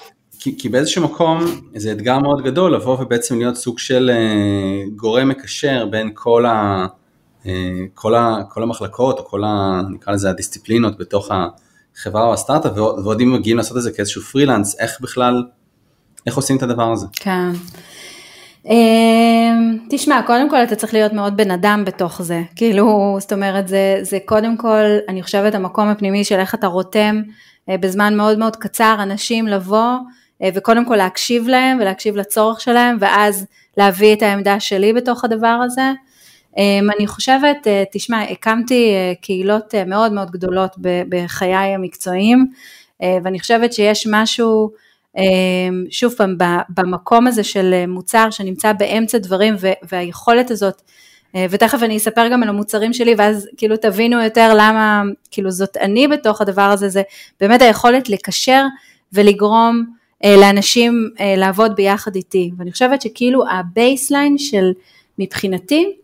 [0.44, 1.46] כי, כי באיזשהו מקום
[1.76, 6.86] זה אתגר מאוד גדול לבוא ובעצם להיות סוג של uh, גורם מקשר בין כל, ה,
[7.44, 7.48] uh,
[7.94, 11.32] כל, ה, כל המחלקות או כל ה, נקרא לזה הדיסציפלינות בתוך
[11.96, 15.44] החברה או הסטארט-אפ ועוד אם מגיעים לעשות את זה כאיזשהו פרילנס, איך בכלל,
[16.26, 17.08] איך עושים את הדבר הזה?
[17.14, 17.50] כן.
[18.70, 23.68] אמ, תשמע, קודם כל אתה צריך להיות מאוד בן אדם בתוך זה, כאילו, זאת אומרת,
[23.68, 27.22] זה, זה קודם כל, אני חושבת, המקום הפנימי של איך אתה רותם
[27.70, 29.94] אה, בזמן מאוד מאוד קצר אנשים לבוא
[30.44, 33.46] אה, וקודם כל להקשיב להם ולהקשיב לצורך שלהם, ואז
[33.78, 35.92] להביא את העמדה שלי בתוך הדבר הזה.
[36.58, 40.76] אמ, אני חושבת, אה, תשמע, הקמתי קהילות מאוד מאוד גדולות
[41.10, 42.48] בחיי המקצועיים,
[43.24, 44.72] ואני חושבת שיש משהו,
[45.90, 46.38] שוב פעם,
[46.70, 49.56] במקום הזה של מוצר שנמצא באמצע דברים
[49.92, 50.82] והיכולת הזאת,
[51.36, 55.78] אה, ותכף אני אספר גם על המוצרים שלי ואז כאילו תבינו יותר למה, כאילו זאת
[55.78, 57.02] אני בתוך הדבר הזה, זה
[57.40, 58.66] באמת היכולת לקשר
[59.14, 59.86] ולגרום
[60.24, 64.72] אה, לאנשים אה, לעבוד ביחד איתי, ואני חושבת שכאילו ה baseline של
[65.20, 65.96] מבחינתי,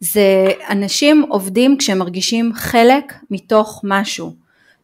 [0.00, 4.34] זה אנשים עובדים כשהם מרגישים חלק מתוך משהו,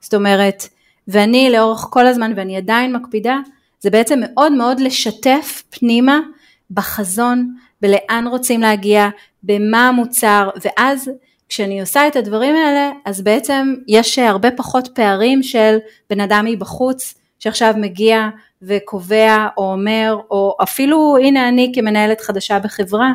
[0.00, 0.68] זאת אומרת,
[1.08, 3.38] ואני לאורך כל הזמן, ואני עדיין מקפידה,
[3.80, 6.20] זה בעצם מאוד מאוד לשתף פנימה
[6.70, 9.08] בחזון, בלאן רוצים להגיע,
[9.42, 11.10] במה המוצר, ואז
[11.48, 15.76] כשאני עושה את הדברים האלה, אז בעצם יש הרבה פחות פערים של
[16.10, 18.28] בן אדם מבחוץ, שעכשיו מגיע
[18.62, 23.12] וקובע או אומר, או אפילו הנה אני כמנהלת חדשה בחברה,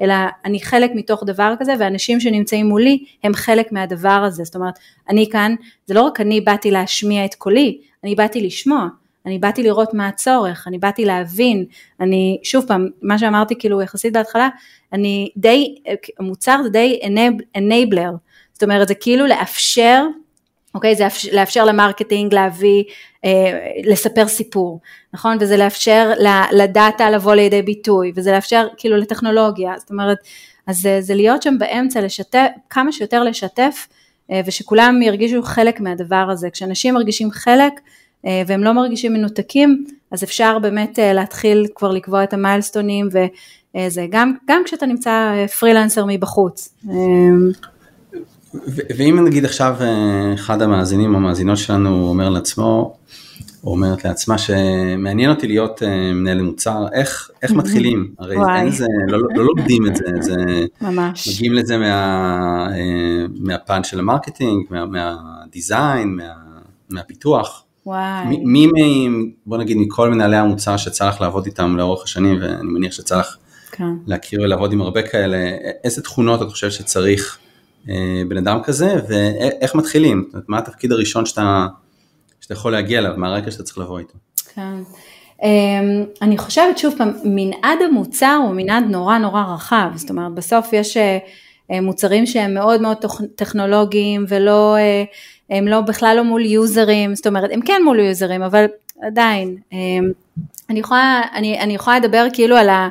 [0.00, 4.78] אלא אני חלק מתוך דבר כזה ואנשים שנמצאים מולי הם חלק מהדבר הזה, זאת אומרת
[5.08, 5.54] אני כאן,
[5.86, 8.86] זה לא רק אני באתי להשמיע את קולי, אני באתי לשמוע,
[9.26, 11.64] אני באתי לראות מה הצורך, אני באתי להבין,
[12.00, 14.48] אני שוב פעם, מה שאמרתי כאילו יחסית בהתחלה,
[14.92, 15.74] אני די,
[16.20, 17.00] מוצר זה די
[17.56, 18.16] enabler,
[18.52, 20.04] זאת אומרת זה כאילו לאפשר
[20.74, 20.94] אוקיי?
[20.96, 22.84] זה לאפשר ל marketing להביא,
[23.24, 24.80] אה, לספר סיפור,
[25.14, 25.36] נכון?
[25.40, 26.12] וזה לאפשר
[26.52, 30.18] ל data לבוא לידי ביטוי, וזה לאפשר כאילו לטכנולוגיה, זאת אומרת,
[30.66, 33.88] אז זה, זה להיות שם באמצע, לשתף, כמה שיותר לשתף,
[34.30, 36.50] אה, ושכולם ירגישו חלק מהדבר הזה.
[36.50, 37.72] כשאנשים מרגישים חלק,
[38.26, 44.06] אה, והם לא מרגישים מנותקים, אז אפשר באמת אה, להתחיל כבר לקבוע את המיילסטונים, וזה
[44.10, 46.74] גם, גם כשאתה נמצא אה, פרילנסר מבחוץ.
[46.90, 46.94] אה,
[48.96, 52.96] ואם נגיד עכשיו אה, אחד המאזינים או המאזינות שלנו אומר לעצמו,
[53.64, 58.14] או אומרת לעצמה שמעניין אותי להיות אה, מנהל מוצר, איך, איך מתחילים?
[58.18, 58.36] הרי.
[58.56, 60.34] אין זה, לא, לא לומדים את זה, זה
[60.80, 61.28] ממש.
[61.28, 66.32] מגיעים לזה מה, אה, מהפן של ה marketing, מה, מה design, מה,
[66.90, 67.64] מהפיתוח.
[67.86, 68.36] וואי.
[68.44, 69.08] מי, מי,
[69.46, 73.36] בוא נגיד מכל מנהלי המוצר שיצא לך לעבוד איתם לאורך השנים, ואני מניח שיצא לך
[73.72, 73.84] כן.
[74.06, 75.36] להכיר ולעבוד עם הרבה כאלה,
[75.84, 77.38] איזה תכונות את חושבת שצריך
[78.28, 80.24] בן אדם כזה, ואיך מתחילים?
[80.26, 81.66] זאת אומרת, מה התפקיד הראשון שאתה,
[82.40, 84.14] שאתה יכול להגיע אליו, מה הרקע שאתה צריך לבוא איתו?
[84.54, 84.76] כן.
[85.42, 90.72] אמ, אני חושבת שוב פעם, מנעד המוצר הוא מנעד נורא נורא רחב, זאת אומרת בסוף
[90.72, 91.18] יש אה,
[91.70, 92.96] אה, מוצרים שהם מאוד מאוד
[93.34, 94.76] טכנולוגיים ולא,
[95.50, 98.64] הם לא בכלל לא מול יוזרים, זאת אומרת הם כן מול יוזרים אבל
[99.02, 100.10] עדיין, אמ,
[100.70, 102.88] אני יכולה, אני, אני יכולה לדבר כאילו על, ה,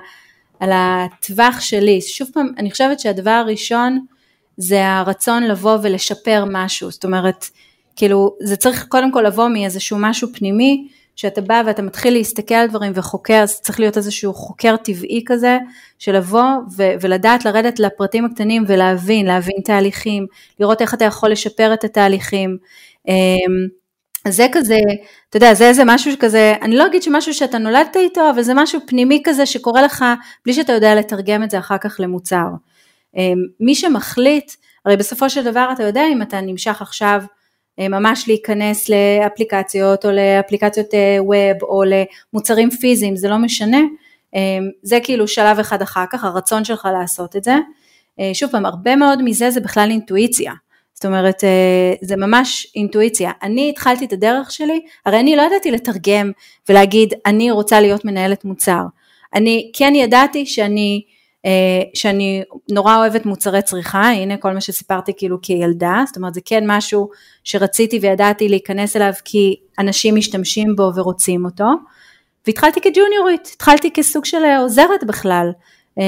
[0.60, 4.05] על הטווח שלי, שוב פעם אני חושבת שהדבר הראשון
[4.58, 7.46] זה הרצון לבוא ולשפר משהו, זאת אומרת,
[7.96, 12.67] כאילו זה צריך קודם כל לבוא מאיזשהו משהו פנימי, שאתה בא ואתה מתחיל להסתכל על
[12.67, 15.58] דברים וחוקר, אז צריך להיות איזשהו חוקר טבעי כזה,
[16.00, 20.28] של לבוא ו- ולדעת לרדת לפרטים הקטנים ולהבין, להבין תהליכים,
[20.60, 22.58] לראות איך אתה יכול לשפר את התהליכים.
[23.08, 23.13] אמ,
[24.28, 24.78] זה כזה,
[25.30, 28.54] אתה יודע, זה איזה משהו כזה, אני לא אגיד שמשהו שאתה נולדת איתו, אבל זה
[28.54, 30.06] משהו פנימי כזה שקורה לך
[30.46, 32.48] בלי שאתה יודע לתרגם את זה אחר כך למוצר.
[33.15, 34.52] אמ, מי שמחליט,
[34.86, 37.24] הרי בסופו של דבר אתה יודע אם אתה נמשך עכשיו
[37.80, 40.88] אה, ממש להיכנס לאפליקציות או לאפליקציות
[41.20, 41.84] ווב אה, או
[42.34, 43.82] למוצרים פיזיים, זה לא משנה,
[44.36, 47.56] אמ, זה כאילו שלב אחד אחר כך, הרצון שלך לעשות את זה.
[48.20, 50.54] אה, שוב פעם, הרבה מאוד מזה זה בכלל אינטואיציה.
[50.93, 51.43] זאת אומרת,
[52.02, 53.32] זה ממש אינטואיציה.
[53.43, 56.32] אני התחלתי את הדרך שלי, הרי אני לא ידעתי לתרגם
[56.70, 58.82] ולהגיד, אני רוצה להיות מנהלת מוצר.
[59.34, 61.02] אני כן ידעתי שאני
[61.93, 66.63] שאני נורא אוהבת מוצרי צריכה, הנה כל מה שסיפרתי כאילו כילדה, זאת אומרת זה כן
[66.67, 67.10] משהו
[67.43, 71.65] שרציתי וידעתי להיכנס אליו כי אנשים משתמשים בו ורוצים אותו,
[72.47, 75.51] והתחלתי כג'וניורית, התחלתי כסוג של עוזרת בכלל,
[75.99, 76.03] אה,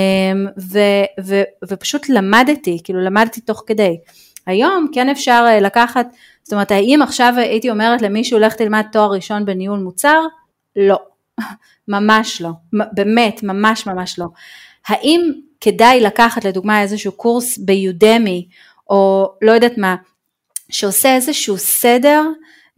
[0.72, 0.80] ו,
[1.26, 3.98] ו, ופשוט למדתי, כאילו למדתי תוך כדי.
[4.46, 6.08] היום כן אפשר אה, לקחת,
[6.44, 10.22] זאת אומרת האם עכשיו הייתי אומרת למישהו לך תלמד תואר ראשון בניהול מוצר?
[10.76, 11.00] לא,
[11.88, 12.50] ממש לא,
[12.94, 14.26] באמת, ממש ממש לא.
[14.90, 18.48] האם כדאי לקחת לדוגמה איזשהו קורס ביודמי
[18.90, 19.96] או לא יודעת מה,
[20.70, 22.24] שעושה איזשהו סדר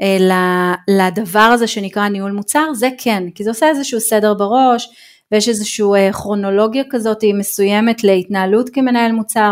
[0.01, 4.89] אה, לדבר הזה שנקרא ניהול מוצר, זה כן, כי זה עושה איזשהו סדר בראש
[5.31, 9.51] ויש איזושהי אה, כרונולוגיה כזאת מסוימת להתנהלות כמנהל מוצר,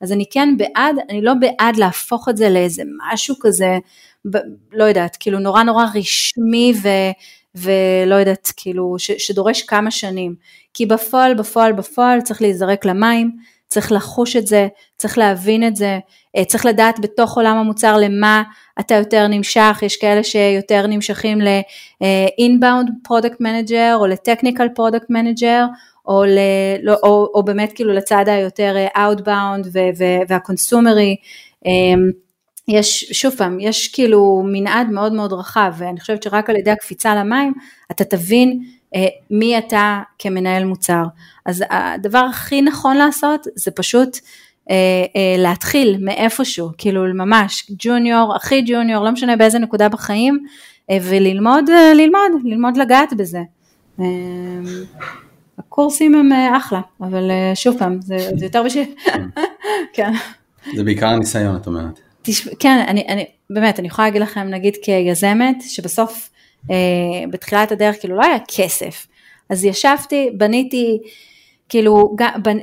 [0.00, 3.78] אז אני כן בעד, אני לא בעד להפוך את זה לאיזה משהו כזה,
[4.30, 4.36] ב,
[4.72, 6.88] לא יודעת, כאילו נורא נורא רשמי ו,
[7.54, 10.34] ולא יודעת, כאילו, ש, שדורש כמה שנים.
[10.74, 13.36] כי בפועל, בפועל, בפועל צריך להיזרק למים,
[13.66, 15.98] צריך לחוש את זה, צריך להבין את זה,
[16.36, 18.42] אה, צריך לדעת בתוך עולם המוצר למה
[18.80, 25.62] אתה יותר נמשך, יש כאלה שיותר נמשכים ל-inbound product manager או ל-technical product manager,
[26.06, 26.38] או, ל,
[26.82, 29.66] לא, או, או באמת כאילו לצד היותר אה, outbound
[30.28, 31.16] והקונסומרי.
[32.70, 37.14] יש, שוב פעם, יש כאילו מנעד מאוד מאוד רחב, ואני חושבת שרק על ידי הקפיצה
[37.14, 37.52] למים,
[37.90, 38.62] אתה תבין
[38.94, 41.04] אה, מי אתה כמנהל מוצר.
[41.46, 44.18] אז הדבר הכי נכון לעשות, זה פשוט
[44.70, 44.74] אה,
[45.16, 50.44] אה, להתחיל מאיפשהו, כאילו ממש ג'וניור, הכי ג'וניור, לא משנה באיזה נקודה בחיים,
[50.90, 53.42] אה, וללמוד, אה, ללמוד, ללמוד לגעת בזה.
[54.00, 54.06] אה,
[55.58, 58.84] הקורסים הם אה, אחלה, אבל אה, שוב פעם, זה, זה יותר בשביל...
[59.92, 60.12] כן.
[60.76, 62.00] זה בעיקר הניסיון, את אומרת.
[62.30, 66.30] תשמע, כן, אני, אני, באמת, אני יכולה להגיד לכם, נגיד כיזמת, שבסוף,
[66.70, 66.76] אה,
[67.30, 69.06] בתחילת הדרך, כאילו לא היה כסף.
[69.50, 70.98] אז ישבתי, בניתי,
[71.68, 72.16] כאילו,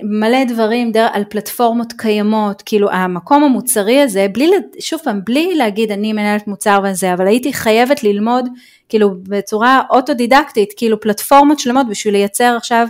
[0.03, 4.49] מלא דברים דר, על פלטפורמות קיימות, כאילו, המקום המוצרי הזה, בלי,
[4.79, 8.45] שוב פעם, בלי להגיד, אני מנהלת מוצר וזה, אבל הייתי חייבת ללמוד,
[8.89, 12.87] כאילו, בצורה אוטודידקטית, כאילו, פלטפורמות שלמות בשביל לייצר עכשיו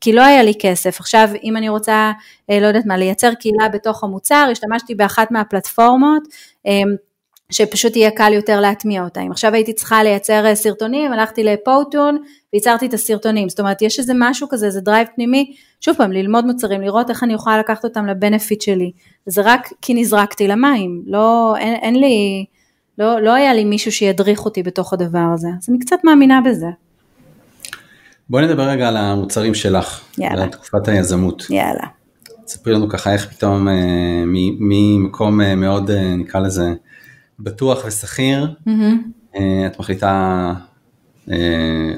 [0.00, 1.00] כי לא היה לי כסף.
[1.00, 2.12] עכשיו, אם אני רוצה,
[2.50, 6.22] אה, לא יודעת מה, לייצר קהילה בתוך המוצר, השתמשתי באחת מהפלטפורמות,
[6.66, 6.82] אה,
[7.50, 9.20] שפשוט יהיה קל יותר להטמיע אותה.
[9.20, 12.18] אם עכשיו הייתי צריכה לייצר אה, סרטונים, הלכתי לפוטון
[12.52, 13.48] וייצרתי את הסרטונים.
[13.48, 17.22] זאת אומרת, יש איזה משהו כזה, איזה drive פנימי, שוב פעם, ללמוד מוצרים, לראות איך
[17.22, 18.92] אני יכולה לקחת אותם ל benefit שלי.
[19.26, 22.44] זה רק כי נזרקתי למים, לא, אין, אין לי,
[22.98, 25.48] לא, לא היה לי מישהו שידריך אותי בתוך הדבר הזה.
[25.58, 26.66] אז אני קצת מאמינה בזה.
[28.30, 30.42] בואי נדבר רגע על המוצרים שלך, יאללה.
[30.42, 31.46] על תקופת היזמות.
[31.50, 31.86] יאללה.
[32.46, 34.24] ספרי לנו ככה איך פתאום אה,
[34.60, 36.74] ממקום אה, מאוד אה, נקרא לזה
[37.40, 39.36] בטוח ושכיר, Mm-hmm.
[39.66, 40.52] את מחליטה
[41.30, 41.36] אה,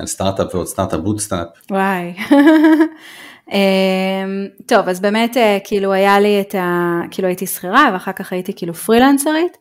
[0.01, 1.47] על סטארט-אפ ועוד סטארט-אפ bootstrap.
[1.71, 2.13] וואי.
[3.53, 7.01] אמ, טוב, אז באמת אה, כאילו היה לי את ה...
[7.11, 9.57] כאילו הייתי שכירה ואחר כך הייתי כאילו פרילנסרית,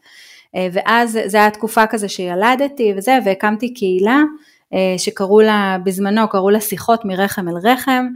[0.73, 4.21] ואז זה היה תקופה כזה שילדתי וזה, והקמתי קהילה
[4.97, 8.07] שקראו לה, בזמנו קראו לה שיחות מרחם אל רחם,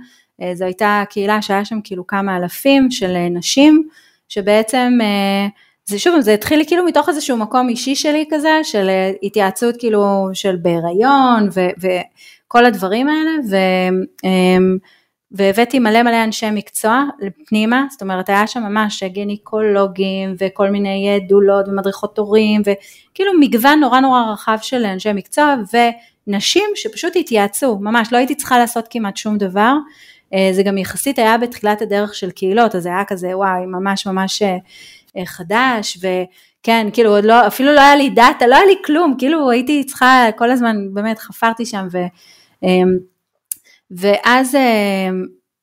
[0.41, 3.87] אה, זו הייתה קהילה שהיה שם כאילו כמה אלפים של אה, נשים,
[4.29, 4.97] שבעצם,
[5.85, 8.89] זה שוב, זה התחיל כאילו מתוך איזשהו מקום אישי שלי כזה, של
[9.23, 13.55] התייעצות כאילו של בהיריון וכל הדברים האלה, ו,
[15.31, 17.03] והבאתי מלא מלא אנשי מקצוע
[17.47, 23.99] פנימה, זאת אומרת היה שם ממש גינקולוגים וכל מיני דולות ומדריכות הורים, וכאילו מגוון נורא
[23.99, 25.77] נורא רחב של אנשי מקצוע, ו...
[26.27, 29.73] נשים שפשוט התייעצו, ממש לא הייתי צריכה לעשות כמעט שום דבר,
[30.33, 34.07] אה, זה גם יחסית היה בתחילת הדרך של קהילות, אז זה היה כזה וואי ממש
[34.07, 34.57] ממש אה,
[35.17, 39.15] אה, חדש וכן כאילו עוד לא, אפילו לא היה לי דאטה, לא היה לי כלום,
[39.17, 41.97] כאילו הייתי צריכה כל הזמן באמת חפרתי שם ו,
[43.91, 44.57] ואז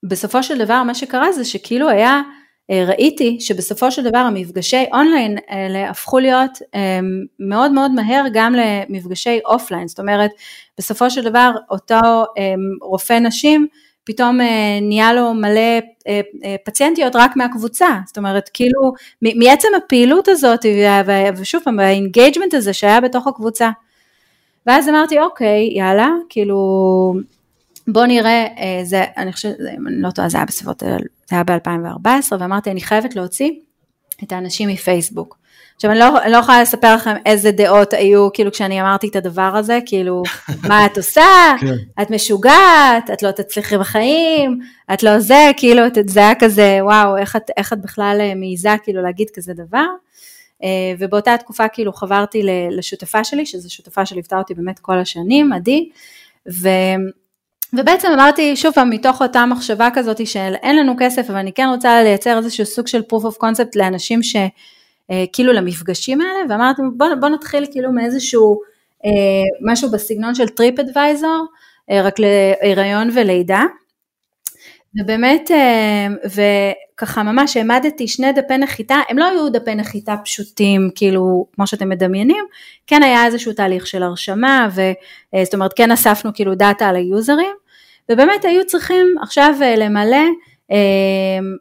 [0.03, 2.23] בסופו של דבר מה שקרה זה שכאילו היה
[2.71, 7.01] אה, ראיתי שבסופו של דבר המפגשי אונליין האלה הפכו להיות אה,
[7.39, 10.31] מאוד מאוד מהר גם למפגשי offline, זאת אומרת
[10.79, 11.95] בסופו של דבר אותו
[12.39, 13.67] אה, רופא נשים
[14.05, 14.39] פתאום
[14.83, 15.81] נהיה לו מלא
[16.65, 20.67] פציינטיות רק מהקבוצה, זאת אומרת כאילו מעצם הפעילות הזאת
[21.37, 23.71] ושוב פעם ה engagement הזה שהיה בתוך הקבוצה.
[24.67, 27.15] ואז אמרתי אוקיי יאללה כאילו
[27.89, 28.47] בוא נראה,
[28.85, 30.83] זה, אני חושבת, אם אני לא טועה, זה היה בסביבות
[31.27, 33.51] זה היה ב-2014, ואמרתי, אני חייבת להוציא
[34.23, 35.39] את האנשים מפייסבוק.
[35.77, 39.17] עכשיו, אני לא, אני לא יכולה לספר לכם איזה דעות היו, כאילו, כשאני אמרתי את
[39.17, 40.23] הדבר הזה, כאילו,
[40.69, 41.55] מה את עושה?
[41.61, 42.03] כן.
[42.03, 44.59] את משוגעת, את לא תצליחי בחיים,
[44.95, 48.71] את לא זה, כאילו, זה היה כזה, וואו, איך את, איך את בכלל אה, מעיזה,
[48.83, 49.87] כאילו, להגיד כזה דבר.
[50.63, 50.69] אה,
[50.99, 55.89] ובאותה תקופה, כאילו, חברתי לשותפה שלי, שזו שותפה שליוותה אותי באמת כל השנים, עדי,
[56.49, 56.69] ו...
[57.75, 61.69] ובעצם אמרתי שוב פעם מתוך אותה מחשבה כזאת של אין לנו כסף אבל אני כן
[61.73, 67.29] רוצה לייצר איזשהו סוג של proof of concept לאנשים שכאילו למפגשים האלה ואמרתי בוא, בוא
[67.29, 68.61] נתחיל כאילו מאיזשהו
[69.05, 71.47] אה, משהו בסגנון של TripAdvisor
[71.91, 73.63] אה, רק להיריון ולידה.
[75.01, 81.47] ובאמת אה, וככה ממש העמדתי שני דפי נחיתה הם לא היו דפי נחיתה פשוטים כאילו
[81.53, 82.45] כמו שאתם מדמיינים
[82.87, 87.55] כן היה איזשהו תהליך של הרשמה וזאת אומרת כן אספנו כאילו data על היוזרים
[88.11, 90.27] ובאמת היו צריכים עכשיו אה, למלא
[90.71, 90.77] אה,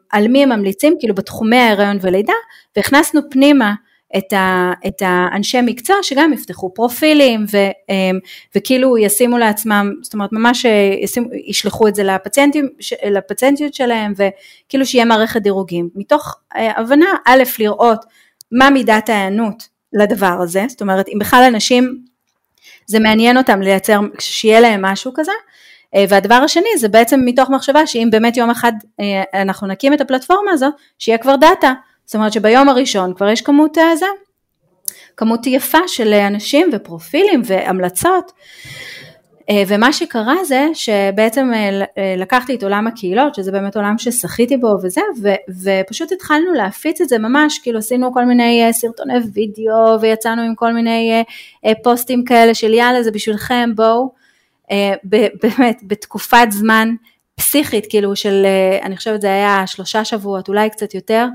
[0.10, 2.34] על מי הם ממליצים, כאילו בתחומי ההיריון ולידה,
[2.76, 3.74] והכנסנו פנימה
[4.18, 8.12] את, ה, את האנשי מקצוע שגם יפתחו פרופילים ו, אה,
[8.56, 10.66] וכאילו ישימו לעצמם, זאת אומרת ממש
[11.04, 12.70] ישימו, ישלחו את זה לפציינטים,
[13.12, 18.06] לפציינטיות שלהם וכאילו שיהיה מערכת דירוגים, מתוך הבנה א' לראות
[18.52, 22.04] מה מידת ההיענות לדבר הזה, זאת אומרת אם בכלל אנשים
[22.88, 25.32] זה מעניין אותם לייצר, שיהיה להם משהו כזה.
[25.96, 30.02] אה, והדבר השני זה בעצם מתוך מחשבה שאם באמת יום אחד אה, אנחנו נקים את
[30.02, 30.68] הפלטפורמה הזו,
[31.00, 31.74] שיהיה כבר דאטה.
[32.06, 34.06] זאת אומרת שביום הראשון כבר יש כמות זה,
[35.18, 38.32] כמות יפה של אנשים ופרופילים והמלצות.
[39.50, 41.52] אה, ומה שקרה זה שבעצם
[42.18, 45.30] לקחתי את עולם הקהילות, שזה באמת עולם ששחיתי בו וזה, ו,
[45.64, 50.74] ופשוט התחלנו להפיץ את זה ממש, כאילו עשינו כל מיני סרטוני וידאו ויצאנו עם כל
[50.74, 51.24] מיני
[51.84, 54.21] פוסטים כאלה של יאללה זה בשבילכם בואו.
[54.72, 56.90] אה, באמת בתקופת זמן
[57.36, 61.28] פסיכית, כאילו של, אה, אני חושבת זה היה שלושה שבועות, אולי קצת יותר,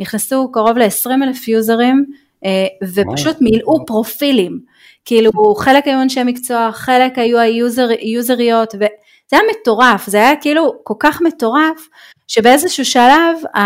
[0.00, 2.04] נכנסו קרוב ל-20 אלף יוזרים
[2.44, 4.60] אה, ופשוט מילאו פרופילים,
[5.04, 8.86] כאילו חלק היו אנשי מקצוע, חלק היו היוזריות, וזה
[9.32, 11.88] היה מטורף, זה היה כאילו כל כך מטורף,
[12.28, 13.60] שבאיזשהו שלב, ה,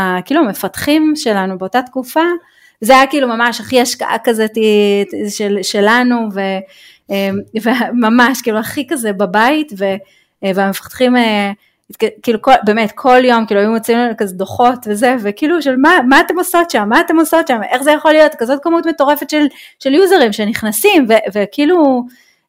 [0.00, 2.24] ה, כאילו המפתחים שלנו באותה תקופה,
[2.80, 4.50] זה היה כאילו ממש הכי השקעה כזאת
[5.28, 6.40] של, שלנו, ו...
[7.10, 9.84] אמ, וממש כאילו הכי כזה בבית ו,
[10.44, 11.52] אה, והמפתחים אה,
[12.22, 15.98] כאילו כל, באמת כל יום כאילו היו מוצאים לנו כזה דוחות וזה וכאילו של מה,
[16.08, 18.34] מה אתם עושות שם, מה אתם עושות שם, איך זה יכול להיות?
[18.34, 19.46] כזאת כמות מטורפת של,
[19.78, 22.04] של יוזרים שנכנסים ו, וכאילו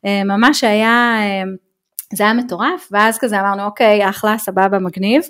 [0.06, 1.16] אה, ממש היה,
[2.14, 5.22] זה היה מטורף ואז כזה אמרנו אוקיי אחלה סבבה מגניב,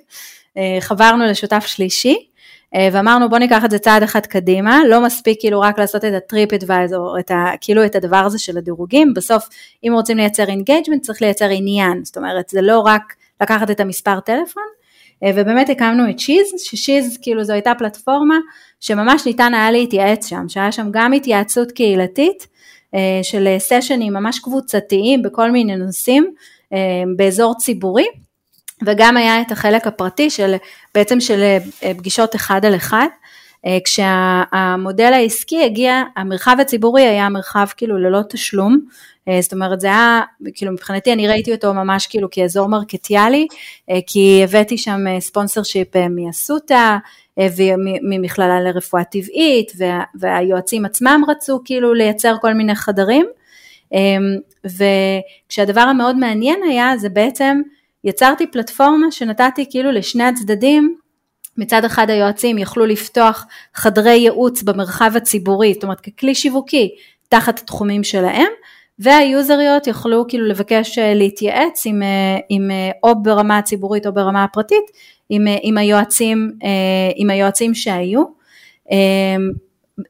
[0.79, 2.28] חברנו לשותף שלישי
[2.75, 6.53] ואמרנו בוא ניקח את זה צעד אחד קדימה, לא מספיק כאילו רק לעשות את ה
[6.53, 7.17] TripAdvisor,
[7.61, 9.49] כאילו את הדבר הזה של הדירוגים, בסוף
[9.83, 14.19] אם רוצים לייצר engagement צריך לייצר עניין, זאת אומרת זה לא רק לקחת את המספר
[14.19, 14.63] טלפון,
[15.23, 18.37] אה, ובאמת הקמנו את She's, ש She's כאילו זו הייתה פלטפורמה
[18.79, 22.47] שממש ניתן היה להתייעץ שם, שהיה שם גם התייעצות קהילתית
[22.95, 26.33] אה, של סשנים ממש קבוצתיים בכל מיני נושאים
[27.17, 28.05] באזור ציבורי,
[28.85, 30.55] וגם היה את החלק הפרטי של
[30.95, 33.07] בעצם של אה, פגישות אחד על אחד,
[33.65, 38.79] אה, כשהמודל העסקי הגיע, המרחב הציבורי היה מרחב כאילו ללא תשלום,
[39.27, 40.21] אה, זאת אומרת זה היה,
[40.53, 43.47] כאילו מבחינתי אני ראיתי אותו ממש כאילו כאזור מרקטיאלי,
[44.07, 46.97] כי הבאתי שם ספונסר שיפ מאסותא,
[47.37, 49.71] וממכללה לרפואה טבעית,
[50.15, 53.25] והיועצים עצמם רצו כאילו לייצר כל מיני חדרים,
[54.65, 57.61] וכשהדבר המאוד מעניין היה זה בעצם
[58.03, 60.95] יצרתי פלטפורמה שנתתי כאילו לשני הצדדים,
[61.57, 66.95] מצד אחד היועצים יכלו לפתוח חדרי ייעוץ במרחב הציבורי, זאת אומרת ככלי שיווקי
[67.29, 68.47] תחת התחומים שלהם,
[68.99, 74.43] והיוזריות יכלו כאילו לבקש אה, להתייעץ עם, אה, עם, אה, או ברמה הציבורית או ברמה
[74.43, 74.83] הפרטית
[75.29, 76.51] עם, עם, היועצים,
[77.15, 78.23] עם היועצים שהיו.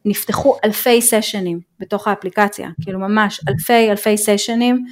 [0.06, 4.86] נפתחו אלפי סשנים בתוך האפליקציה, כאילו ממש אלפי אלפי סשנים,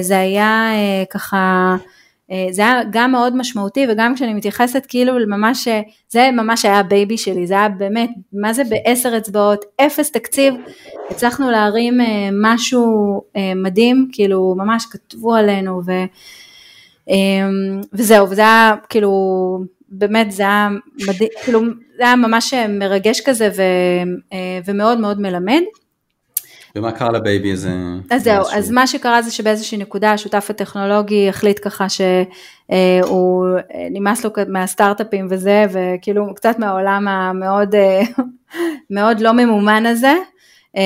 [0.00, 0.70] זה היה
[1.10, 1.76] ככה
[2.50, 5.68] זה היה גם מאוד משמעותי וגם כשאני מתייחסת כאילו ממש,
[6.08, 10.54] זה ממש היה ה baby שלי, זה היה באמת, מה זה בעשר אצבעות, אפס תקציב,
[11.10, 12.84] הצלחנו להרים אה, משהו
[13.36, 15.92] אה, מדהים, כאילו ממש כתבו עלינו ו,
[17.92, 19.10] וזהו, וזה היה כאילו,
[19.88, 20.68] באמת זה היה
[21.08, 21.60] מדהים, כאילו
[21.96, 23.62] זה היה ממש מרגש כזה ו,
[24.66, 25.62] ומאוד מאוד מלמד.
[26.76, 27.70] ומה קרה לבייבי הזה?
[28.10, 34.24] אז זהו, אז מה שקרה זה שבאיזושהי נקודה השותף הטכנולוגי החליט ככה שהוא אה, נמאס
[34.24, 38.02] לו מהסטארט-אפים וזה, וכאילו קצת מהעולם המאוד אה,
[38.90, 40.14] מאוד לא ממומן הזה.
[40.76, 40.82] אה,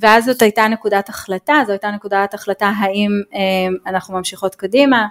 [0.00, 3.10] ואז זאת הייתה נקודת החלטה, זו הייתה נקודת החלטה האם
[3.86, 5.06] אנחנו ממשיכות קדימה,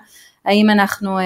[0.46, 1.18] האם אנחנו,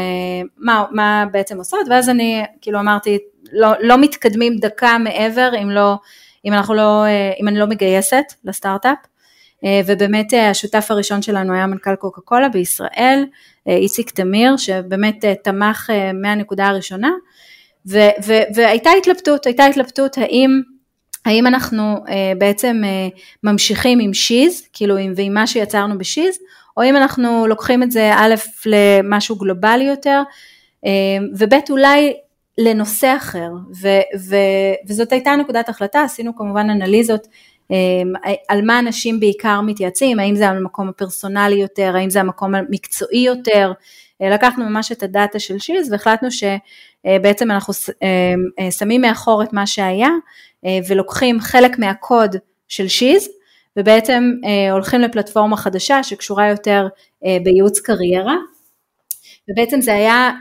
[0.58, 3.18] מה, מה בעצם עושות, ואז אני כאילו אמרתי,
[3.54, 5.96] לא, לא מתקדמים דקה מעבר אם לא
[6.46, 8.98] אם לא, אה, אם אני לא מגייסת לסטארט-אפ.
[9.66, 13.26] אה, ובאמת אה, השותף הראשון שלנו היה מנכ"ל קוקה קולה בישראל,
[13.68, 17.12] איציק תמיר, שבאמת תמך מהנקודה הראשונה,
[17.88, 20.62] ו- ו- והייתה התלבטות, הייתה התלבטות האם,
[21.26, 22.04] האם אנחנו
[22.38, 22.82] בעצם
[23.44, 26.38] ממשיכים עם שיז, כאילו עם, ועם מה שיצרנו בשיז,
[26.78, 30.22] או אם אנחנו לוקחים את זה א' למשהו גלובלי יותר,
[31.40, 32.14] וב' אולי
[32.58, 33.50] לנושא אחר,
[33.82, 33.88] ו,
[34.20, 34.36] ו,
[34.88, 37.28] וזאת הייתה נקודת החלטה, עשינו כמובן אנליזות
[37.72, 38.14] אמ,
[38.48, 43.72] על מה אנשים בעיקר מתייעצים, האם זה המקום הפרסונלי יותר, האם זה המקום המקצועי יותר,
[44.22, 47.74] אה, לקחנו ממש את הדאטה של שיז והחלטנו שבעצם אנחנו
[48.04, 50.10] אה, אה, שמים מאחור את מה שהיה
[50.88, 52.36] ולוקחים חלק מהקוד
[52.68, 53.30] של She's
[53.78, 54.32] ובעצם
[54.72, 56.88] הולכים לפלטפורמה חדשה שקשורה יותר
[57.44, 58.36] בייעוץ קריירה.
[59.50, 60.32] ובעצם זה היה,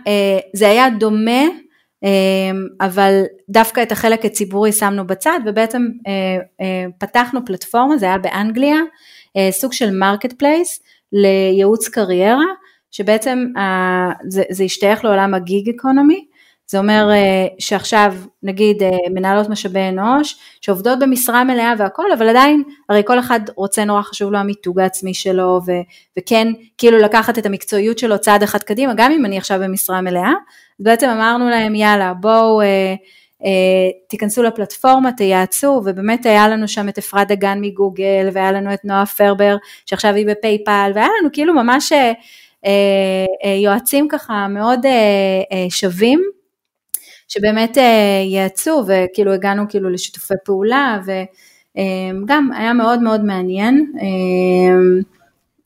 [0.53, 1.61] זה היה דומה אמ,
[2.81, 6.13] אבל דווקא את החלק הציבורי שמנו בצד ובעצם אה,
[6.61, 8.77] אה, פתחנו פלטפורמה, זה היה באנגליה,
[9.37, 10.83] אה, סוג של marketplace
[11.13, 12.45] לייעוץ קריירה,
[12.91, 13.45] שבעצם
[14.51, 16.27] זה השתייך לעולם הגיג אקונומי,
[16.71, 22.63] זה אומר אה, שעכשיו נגיד אה, מנהלות משאבי אנוש שעובדות במשרה מלאה והכל אבל עדיין
[22.89, 25.73] הרי כל אחד רוצה נורא חשוב לו המיתוג העצמי שלו ו,
[26.19, 26.49] וכן
[26.79, 30.33] כאילו לקחת את המקצועיות שלו צעד אחד קדימה גם אם אני עכשיו במשרה מלאה.
[30.81, 32.95] בעצם אמרנו להם יאללה בואו אה,
[33.45, 38.85] אה, תיכנסו לפלטפורמה תייעצו ובאמת היה לנו שם את אפרת דגן מגוגל והיה לנו את
[38.85, 39.57] נועה פרבר
[39.87, 42.13] שעכשיו היא בפייפל והיה לנו כאילו ממש אה,
[43.45, 44.81] אה, יועצים ככה מאוד
[45.69, 46.40] שווים
[47.31, 47.77] שבאמת
[48.27, 53.93] יעצו וכאילו הגענו כאילו לשיתופי פעולה וגם היה מאוד מאוד מעניין.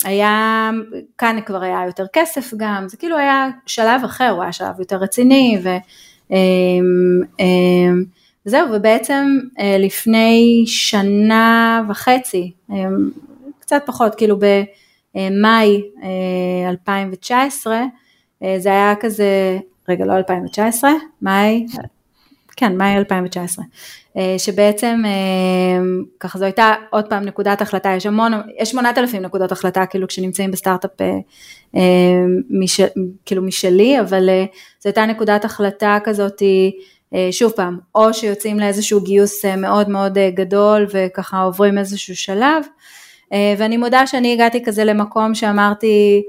[0.05, 0.71] היה,
[1.19, 4.97] כאן כבר היה יותר כסף גם, זה כאילו היה שלב אחר, הוא היה שלב יותר
[4.97, 5.69] רציני ו...
[8.45, 9.39] זהו, ובעצם
[9.79, 12.53] לפני שנה וחצי,
[13.61, 14.37] קצת פחות, כאילו
[15.15, 15.83] במאי
[16.69, 17.81] 2019,
[18.59, 19.59] זה היה כזה,
[19.89, 20.91] רגע, לא 2019,
[21.22, 21.66] מאי,
[22.57, 23.64] כן, מאי 2019,
[24.39, 25.03] שבעצם
[26.20, 30.51] ככה זו הייתה עוד פעם נקודת החלטה, יש המון, יש 8,000 נקודות החלטה כאילו כשנמצאים
[30.51, 30.91] בסטארט-אפ
[32.51, 32.80] מש,
[33.26, 34.28] כאילו משלי, אבל
[34.80, 36.43] זו הייתה נקודת החלטה כזאת,
[37.30, 42.64] שוב פעם, או שיוצאים לאיזשהו גיוס מאוד מאוד גדול וככה עוברים איזשהו שלב,
[43.59, 46.22] ואני מודה שאני הגעתי כזה למקום שאמרתי,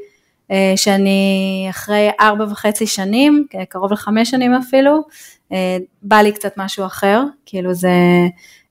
[0.76, 5.02] שאני אחרי ארבע וחצי שנים, קרוב לחמש שנים אפילו,
[5.52, 7.89] אה, בא לי קצת משהו אחר, כאילו זה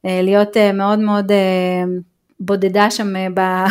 [0.06, 1.32] אה, להיות אה, מאוד מאוד
[2.40, 3.12] בודדה שם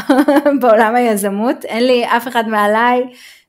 [0.62, 3.04] בעולם היזמות, אין לי אף אחד מעליי,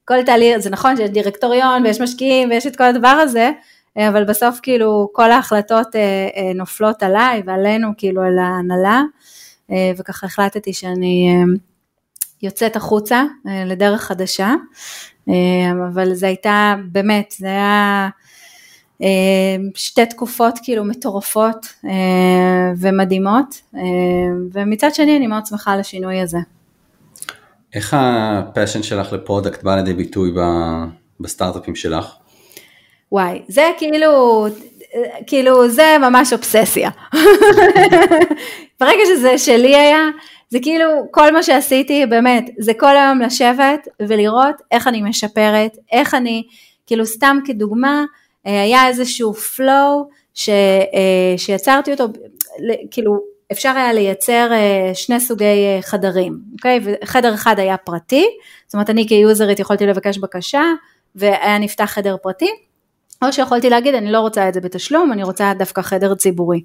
[0.04, 3.50] כל תהליך, זה נכון שיש דירקטוריון ויש משקיעים ויש את כל הדבר הזה,
[3.98, 5.86] אבל בסוף כאילו כל ההחלטות
[6.54, 9.02] נופלות עליי ועלינו כאילו על ההנהלה,
[9.98, 11.44] וככה החלטתי שאני
[12.42, 13.24] יוצאת החוצה
[13.66, 14.54] לדרך חדשה,
[15.92, 18.08] אבל זה הייתה באמת, זה היה
[19.02, 23.80] אה, שתי תקופות כאילו מטורפות אה, ומדהימות, אה,
[24.52, 26.38] ומצד שני אני מאוד שמחה על השינוי הזה.
[27.74, 30.32] איך ה passion שלך ל product בא לידי ביטוי
[31.20, 32.14] בסטארט-אפים שלך?
[33.12, 34.46] וואי, זה כאילו,
[35.26, 36.90] כאילו זה ממש אובססיה.
[38.80, 40.08] ברגע שזה שלי היה,
[40.48, 46.14] זה כאילו כל מה שעשיתי באמת, זה כל היום לשבת ולראות איך אני משפרת, איך
[46.14, 46.42] אני,
[46.86, 48.04] כאילו סתם כדוגמה,
[48.46, 52.04] אה, היה איזשהו flow ש, אה, שיצרתי אותו,
[52.90, 53.20] כאילו
[53.52, 56.80] אפשר היה לייצר אה, שני סוגי חדרים, אוקיי?
[56.84, 58.26] וחדר אחד היה פרטי,
[58.66, 60.62] זאת אומרת אני כיוזרית יכולתי לבקש בקשה
[61.14, 62.50] והיה נפתח חדר פרטי,
[63.26, 66.64] או שיכולתי להגיד אני לא רוצה את זה בתשלום, אני רוצה דווקא חדר ציבורי.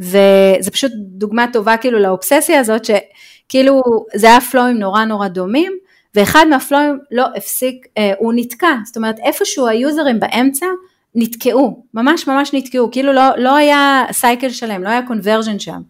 [0.00, 3.82] וזה פשוט דוגמה טובה כאילו לאובססיה הזאת שכאילו
[4.14, 5.72] זה היה פלואים נורא נורא דומים,
[6.14, 7.86] ואחד מהפלואים לא הפסיק,
[8.18, 10.66] הוא נתקע, זאת אומרת איפשהו היוזרים באמצע
[11.14, 15.80] נתקעו, ממש ממש נתקעו, כאילו לא, לא היה cycle שלם, לא היה conversion שם.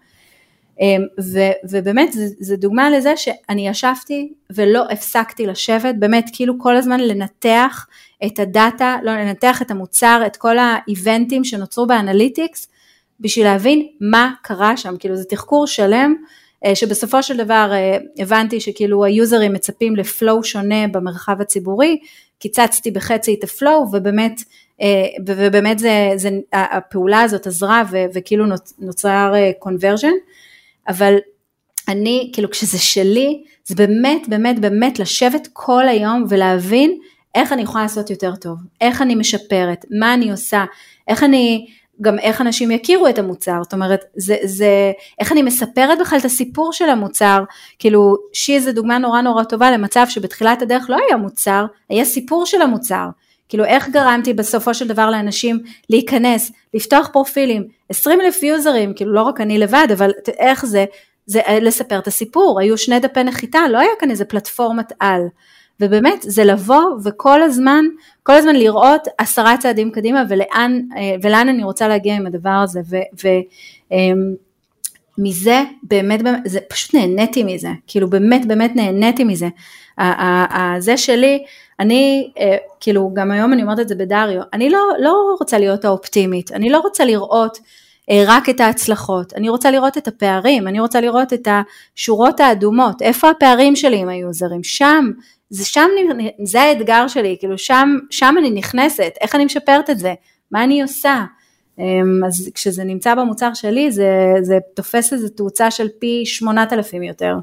[0.81, 1.39] אמ, ו,
[1.71, 2.11] ובאמת
[2.41, 7.87] זו דוגמה לזה שאני ישבתי ולא הפסקתי לשבת, באמת כאילו כל הזמן לנתח
[8.27, 12.69] את ה data, לא לנתח את המוצר, את כל האיבנטים שנוצרו ב analytics,
[13.21, 16.15] בשביל להבין מה קרה שם, כאילו זה תחקור שלם,
[16.65, 21.99] אה, שבסופו של דבר אה, הבנתי שכאילו היוזרים מצפים ל flow שונה במרחב הציבורי,
[22.39, 24.41] קיצצתי בחצי את הפלואו ובאמת
[24.83, 28.45] אה, ובאמת זה, זה, הפעולה הזאת עזרה ו, וכאילו
[28.79, 30.42] נוצר קונברג'ן, אה,
[30.89, 31.17] אבל
[31.89, 36.99] אני, כאילו כשזה שלי, זה באמת באמת באמת לשבת כל היום ולהבין
[37.35, 40.65] איך אני יכולה לעשות יותר טוב, איך אני משפרת, מה אני עושה,
[41.09, 41.67] איך אני,
[42.01, 46.25] גם איך אנשים יכירו את המוצר, זאת אומרת, זה, זה, איך אני מספרת בכלל את
[46.25, 47.45] הסיפור של המוצר,
[47.79, 52.47] כאילו, שי זה דוגמה נורא נורא טובה למצב שבתחילת הדרך לא היה מוצר, היה סיפור
[52.47, 53.07] של המוצר,
[53.53, 59.23] כאילו איך גרמתי בסופו של דבר לאנשים להיכנס, לפתוח פרופילים, 20 אלף יוזרים, כאילו לא
[59.23, 60.85] רק אני לבד, אבל איך זה,
[61.27, 65.23] זה לספר את הסיפור, היו שני דפי נחיתה, לא היה כאן איזה פלטפורמת על.
[65.81, 67.85] ובאמת זה לבוא וכל הזמן,
[68.23, 72.81] כל הזמן לראות עשרה צעדים קדימה ולאן, אה, ולאן אני רוצה להגיע עם הדבר הזה.
[75.19, 79.49] ומזה אמ, באמת, באמת, זה פשוט נהניתי מזה, כאילו באמת באמת נהניתי מזה.
[80.79, 81.45] זה שלי,
[81.83, 85.85] אני, אה, כאילו, גם היום אני אומרת את זה בדריו, אני לא, לא רוצה להיות
[85.85, 87.59] האופטימית, אני לא רוצה לראות
[88.11, 93.03] אה, רק את ההצלחות, אני רוצה לראות את הפערים, אני רוצה לראות את השורות האדומות,
[93.03, 95.11] איפה הפערים שלי עם היוזרים, שם,
[95.51, 95.89] זה שם,
[96.45, 100.15] זה האתגר שלי, כאילו שם, שם אני נכנסת, איך אני משפרת את זה,
[100.51, 101.25] מה אני עושה,
[101.79, 107.35] אמ, אז כשזה נמצא במוצר שלי זה, זה תופס איזו תאוצה של פי 8,000 יותר.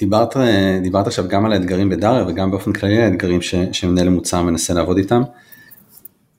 [0.00, 0.36] דיברת,
[0.82, 4.74] דיברת עכשיו גם על האתגרים בדריה וגם באופן כללי על האתגרים ש, שמנהל המוצר מנסה
[4.74, 5.22] לעבוד איתם.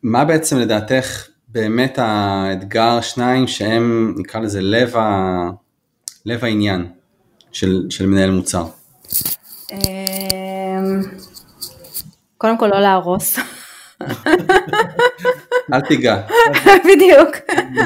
[0.03, 5.49] מה בעצם לדעתך באמת האתגר שניים שהם נקרא לזה לב, ה...
[6.26, 6.88] לב העניין
[7.51, 8.66] של, של מנהל מוצר?
[9.72, 9.78] אמ,
[12.38, 13.39] קודם כל לא להרוס.
[15.74, 16.22] אל תיגע.
[16.89, 17.36] בדיוק.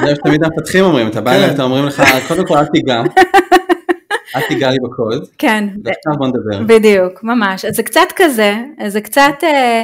[0.04, 3.02] זה שתמיד המפתחים אומרים, אתה בא אליהם, אתה אומרים לך, קודם כל אל תיגע.
[4.36, 5.28] אל תיגע לי בקוד.
[5.38, 5.64] כן.
[5.84, 6.74] ועכשיו בוא נדבר.
[6.74, 7.64] בדיוק, ממש.
[7.64, 8.54] אז זה קצת כזה,
[8.86, 9.82] זה קצת אה,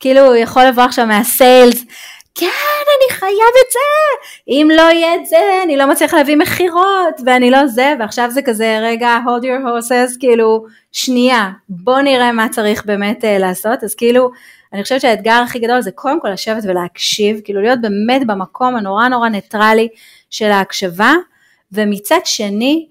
[0.00, 1.84] כאילו יכול לבוא עכשיו מהסיילס,
[2.34, 3.78] כן, אני חייב את זה,
[4.48, 8.42] אם לא יהיה את זה, אני לא מצליח להביא מכירות, ואני לא זה, ועכשיו זה
[8.42, 13.94] כזה, רגע, hold your horses, כאילו, שנייה, בוא נראה מה צריך באמת uh, לעשות, אז
[13.94, 14.30] כאילו,
[14.72, 19.08] אני חושבת שהאתגר הכי גדול זה קודם כל לשבת ולהקשיב, כאילו להיות באמת במקום הנורא
[19.08, 19.88] נורא ניטרלי
[20.30, 21.12] של ההקשבה,
[21.72, 22.86] ומצד שני,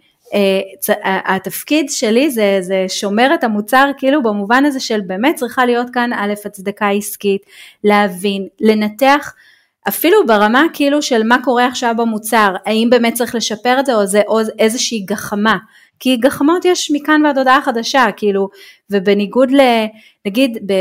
[1.04, 6.14] התפקיד שלי זה, זה שומר את המוצר כאילו במובן הזה של באמת צריכה להיות כאן
[6.14, 7.42] א' הצדקה עסקית,
[7.84, 9.34] להבין, לנתח
[9.88, 14.06] אפילו ברמה כאילו של מה קורה עכשיו במוצר, האם באמת צריך לשפר את זה או
[14.06, 15.58] זה או איזושהי גחמה,
[16.00, 18.50] כי גחמות יש מכאן ועד הודעה חדשה, כאילו,
[18.90, 19.62] ובניגוד ל...
[20.26, 20.74] נגיד ב...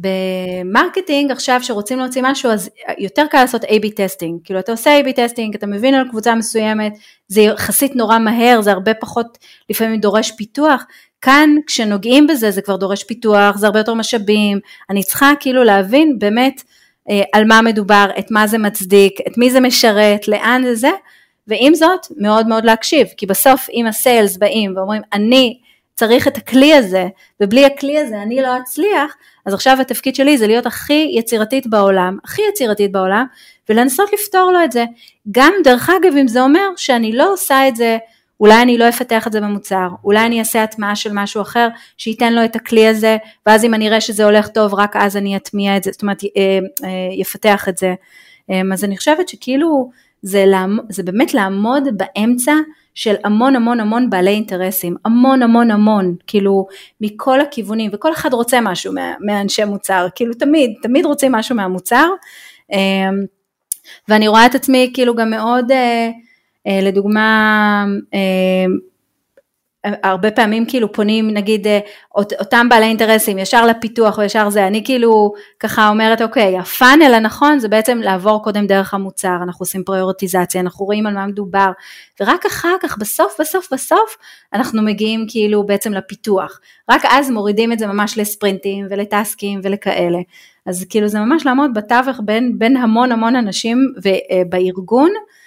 [0.00, 5.00] ב marketing עכשיו שרוצים להוציא משהו אז יותר קל לעשות A-B testing, כאילו אתה עושה
[5.00, 6.92] A-B testing, אתה מבין על קבוצה מסוימת,
[7.28, 9.38] זה יחסית נורא מהר, זה הרבה פחות
[9.70, 10.84] לפעמים דורש פיתוח,
[11.20, 14.58] כאן כשנוגעים בזה זה כבר דורש פיתוח, זה הרבה יותר משאבים,
[14.90, 16.62] אני צריכה כאילו להבין באמת
[17.10, 20.90] אה, על מה מדובר, את מה זה מצדיק, את מי זה משרת, לאן זה זה,
[21.46, 25.58] ועם זאת מאוד מאוד להקשיב, כי בסוף אם הסיילס באים ואומרים אני
[25.94, 27.06] צריך את הכלי הזה,
[27.40, 29.16] ובלי הכלי הזה אני לא אצליח,
[29.48, 33.26] אז עכשיו התפקיד שלי זה להיות הכי יצירתית בעולם, הכי יצירתית בעולם,
[33.68, 34.84] ולנסות לפתור לו את זה.
[35.30, 37.98] גם דרך אגב אם זה אומר שאני לא עושה את זה
[38.40, 42.32] אולי אני לא אפתח את זה במוצר, אולי אני אעשה הטמעה של משהו אחר שייתן
[42.32, 45.76] לו את הכלי הזה, ואז אם אני אראה שזה הולך טוב, רק אז אני אטמיע
[45.76, 47.94] את זה, זאת אומרת, אה, אה, יפתח את זה.
[48.50, 49.90] אה, אז אני חושבת שכאילו
[50.22, 50.44] זה,
[50.88, 52.52] זה באמת לעמוד באמצע
[52.98, 56.66] של המון המון המון בעלי אינטרסים, המון המון המון, כאילו
[57.00, 62.08] מכל הכיוונים, וכל אחד רוצה משהו מה, מהאנשי מוצר, כאילו תמיד, תמיד רוצים משהו מהמוצר,
[64.08, 66.10] ואני רואה את עצמי כאילו גם מאוד, אה,
[66.82, 67.84] לדוגמה,
[68.14, 68.66] אה,
[70.02, 71.78] הרבה פעמים כאילו פונים נגיד אה,
[72.16, 77.58] אותם בעלי אינטרסים ישר לפיתוח או ישר זה, אני כאילו ככה אומרת אוקיי, הפאנל הנכון
[77.58, 81.70] זה בעצם לעבור קודם דרך המוצר, אנחנו עושים פריורטיזציה, אנחנו רואים על מה מדובר,
[82.20, 84.16] ורק אחר כך בסוף בסוף בסוף
[84.52, 86.60] אנחנו מגיעים כאילו בעצם לפיתוח,
[86.90, 90.18] רק אז מורידים את זה ממש לספרינטים ולטסקים ולכאלה,
[90.66, 93.78] אז כאילו זה ממש לעמוד בתווך בין, בין המון המון אנשים
[94.48, 95.38] בארגון, אה, אה,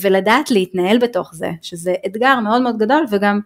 [0.00, 3.40] ולדעת להתנהל בתוך זה, שזה אתגר מאוד מאוד גדול וגם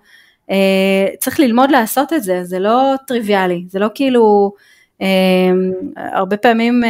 [0.50, 4.52] אה, צריך ללמוד לעשות את זה, זה לא טריוויאלי, זה לא כאילו,
[5.96, 6.82] הרבה פעמים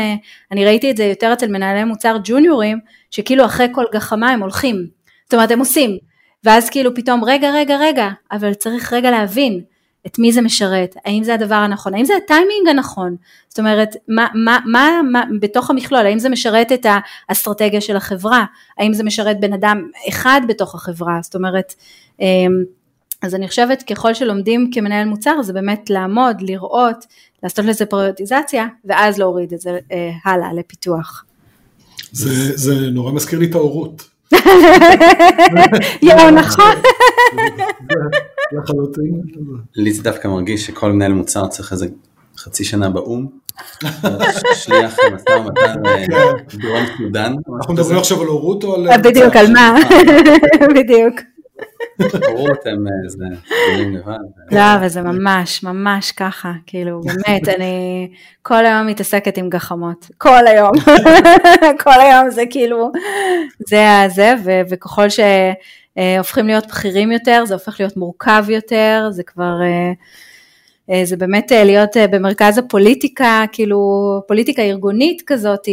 [0.51, 2.79] אני ראיתי את זה יותר אצל מנהלי מוצר ג'וניורים,
[3.11, 4.87] שכאילו אחרי כל גחמה הם הולכים,
[5.25, 5.99] זאת אומרת הם עושים,
[6.45, 9.61] ואז כאילו פתאום רגע רגע רגע, אבל צריך רגע להבין,
[10.07, 13.17] את מי זה משרת, האם זה הדבר הנכון, האם זה הטיימינג הנכון,
[13.49, 16.87] זאת אומרת, מה, מה, מה, מה בתוך המכלול, האם זה משרת את
[17.29, 18.45] האסטרטגיה של החברה,
[18.79, 21.75] האם זה משרת בן אדם אחד בתוך החברה, זאת אומרת,
[22.21, 22.65] אמ,
[23.23, 27.07] אז אני חושבת ככל שלומדים כמנהל מוצר זה באמת לעמוד, לראות,
[27.43, 31.25] לעשות לזה פריוטיזציה ואז להוריד את זה אה, הלאה לפיתוח.
[32.13, 34.09] זה, זה נורא מזכיר לי את ההורות.
[36.03, 36.75] יואו, נכון.
[38.55, 39.21] לחלוטין.
[39.77, 41.87] לי זה דווקא מרגיש שכל מנהל מוצר צריך איזה
[42.37, 43.27] חצי שנה באו"ם.
[44.55, 46.05] שליח משא ומתן אה,
[46.99, 47.35] סודאן.
[47.57, 48.89] אנחנו מדברים עכשיו על הורות או על...
[48.89, 49.75] אה, בדיוק, על מה?
[50.77, 51.15] בדיוק.
[52.29, 53.25] הורות הם איזה.
[54.53, 58.09] לא, אבל זה ממש, ממש ככה, כאילו, באמת, אני
[58.43, 60.73] כל היום מתעסקת עם גחמות, כל היום,
[61.85, 62.93] כל היום זה כאילו,
[63.69, 64.35] זה הזה,
[64.69, 65.09] וככל
[65.99, 69.55] שהופכים להיות בכירים יותר, זה הופך להיות מורכב יותר, זה כבר...
[70.91, 73.79] אה, זה באמת אה, להיות אה, במרכז הפוליטיקה, כאילו
[74.29, 75.69] פוליטיקה ארגונית כזאת,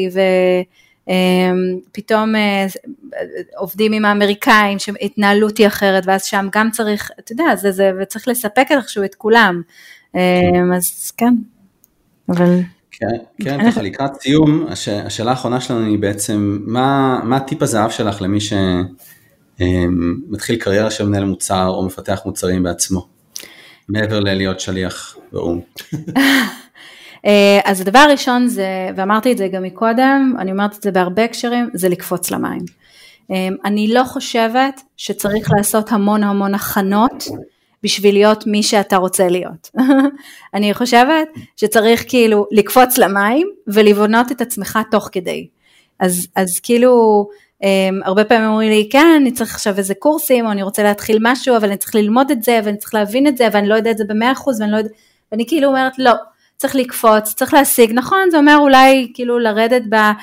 [1.90, 2.34] ופתאום
[3.58, 8.28] עובדים עם האמריקאים שהתנהלות היא אחרת, ואז שם גם צריך, אתה יודע, זה, זה, וצריך
[8.28, 9.62] לספק איכשהו את כולם,
[10.76, 11.34] אז כן,
[12.30, 12.60] אבל...
[12.92, 13.08] כן,
[13.44, 18.22] כן, ככה לקראת סיום, הש, השאלה האחרונה שלנו היא בעצם, מה, מה טיפ הזהב שלך
[18.22, 18.40] למי
[19.60, 23.08] שמתחיל קריירה של מנהל מוצר או מפתח מוצרים בעצמו?
[23.90, 25.60] מעבר ללהיות שליח באו"ם.
[27.26, 31.24] אה, אז הדבר הראשון זה, ואמרתי את זה גם מקודם, אני אומרת את זה בהרבה
[31.24, 32.62] הקשרים, זה לקפוץ למים.
[33.32, 37.24] אה, אני לא חושבת שצריך לעשות המון המון הכנות
[37.84, 39.70] בשביל להיות מי שאתה רוצה להיות.
[40.54, 45.48] אני חושבת שצריך כאילו לקפוץ למים ולבנות את עצמך תוך כדי.
[46.00, 47.28] אז, אז כאילו,
[47.64, 47.66] um,
[48.06, 51.58] הרבה פעמים אומרים לי, כן, אני צריך עכשיו איזה קורסים, או אני רוצה להתחיל משהו,
[51.58, 53.98] אבל אני צריך ללמוד את זה, ואני צריך להבין את זה, ואני לא יודע את
[53.98, 54.90] זה במאה אחוז, ואני לא יודע,
[55.32, 56.14] ואני כאילו אומרת, לא,
[56.58, 60.14] צריך לקפוץ, צריך להשיג, נכון, זה אומר אולי כאילו לרדת ב, אה,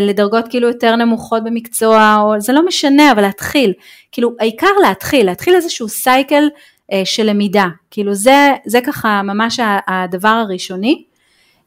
[0.00, 3.72] לדרגות כאילו יותר נמוכות במקצוע, או זה לא משנה, אבל להתחיל,
[4.12, 6.48] כאילו העיקר להתחיל, להתחיל איזשהו סייקל
[6.92, 11.04] אה, של למידה, כאילו זה, זה ככה ממש הדבר הראשוני.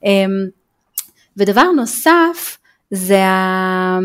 [0.05, 0.25] אה,
[1.37, 2.57] ודבר נוסף,
[2.91, 3.99] זה ה,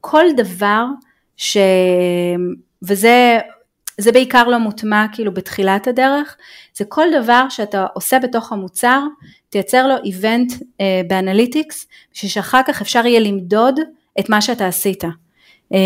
[0.00, 0.84] כל דבר
[1.36, 1.56] ש...
[2.82, 3.38] וזה
[3.98, 6.36] זה בעיקר לא מוטמע כאילו בתחילת הדרך,
[6.74, 9.00] זה כל דבר שאתה עושה בתוך המוצר,
[9.48, 13.80] תייצר לו איבנט אה, באנליטיקס, בשביל שאחר כך אפשר יהיה למדוד
[14.20, 15.04] את מה שאתה עשית.
[15.74, 15.78] אה,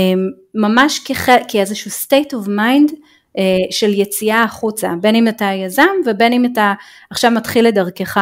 [0.55, 1.29] ממש כח...
[1.49, 2.95] כאיזשהו state of mind
[3.39, 6.75] אה, של יציאה החוצה, בין אם אתה יזם ובין אם אתה
[7.11, 8.21] עכשיו מתחיל לדרכך.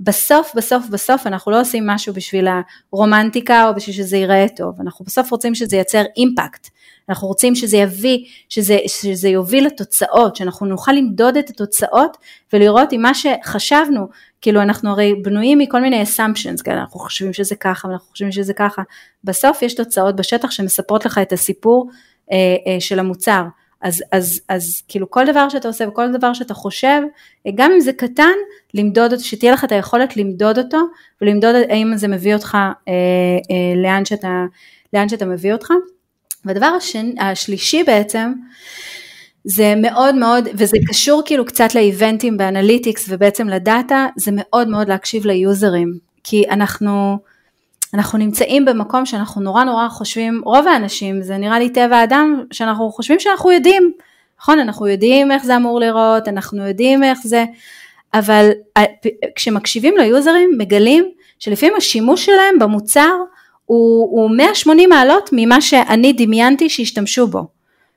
[0.00, 2.48] בסוף, בסוף, בסוף אנחנו לא עושים משהו בשביל
[2.92, 6.68] הרומנטיקה או בשביל שזה ייראה טוב, אנחנו בסוף רוצים שזה ייצר אימפקט.
[7.08, 8.18] אנחנו רוצים שזה יביא,
[8.48, 12.16] שזה, שזה יוביל לתוצאות, שאנחנו נוכל למדוד את התוצאות
[12.52, 14.08] ולראות אם מה שחשבנו,
[14.40, 16.76] כאילו אנחנו הרי בנויים מכל מיני assumptions, כן?
[16.76, 18.82] אנחנו חושבים שזה ככה ואנחנו חושבים שזה ככה,
[19.24, 21.90] בסוף יש תוצאות בשטח שמספרות לך את הסיפור
[22.32, 22.36] אה,
[22.66, 23.42] אה, של המוצר.
[23.84, 27.00] אז, אז, אז כאילו כל דבר שאתה עושה וכל דבר שאתה חושב,
[27.54, 28.32] גם אם זה קטן,
[28.74, 30.78] למדוד אותו, שתהיה לך את היכולת למדוד אותו
[31.20, 34.44] ולמדוד האם זה מביא אותך אה, אה, לאן, שאתה,
[34.92, 35.70] לאן שאתה מביא אותך.
[36.44, 38.32] והדבר השני, השלישי בעצם,
[39.44, 44.68] זה מאוד מאוד, וזה קשור כאילו קצת לאיבנטים ב analytics ובעצם ל data, זה מאוד
[44.68, 47.18] מאוד להקשיב ליוזרים, כי אנחנו,
[47.94, 52.90] אנחנו נמצאים במקום שאנחנו נורא נורא חושבים, רוב האנשים, זה נראה לי טבע האדם, שאנחנו
[52.90, 53.92] חושבים שאנחנו יודעים,
[54.40, 54.58] נכון?
[54.58, 57.44] אנחנו יודעים איך זה אמור לראות, אנחנו יודעים איך זה,
[58.14, 58.50] אבל
[59.36, 61.04] כשמקשיבים ליוזרים, מגלים
[61.38, 63.12] שלפעמים השימוש שלהם במוצר
[63.66, 67.46] הוא, הוא 180 מעלות ממה שאני דמיינתי שישתמשו בו.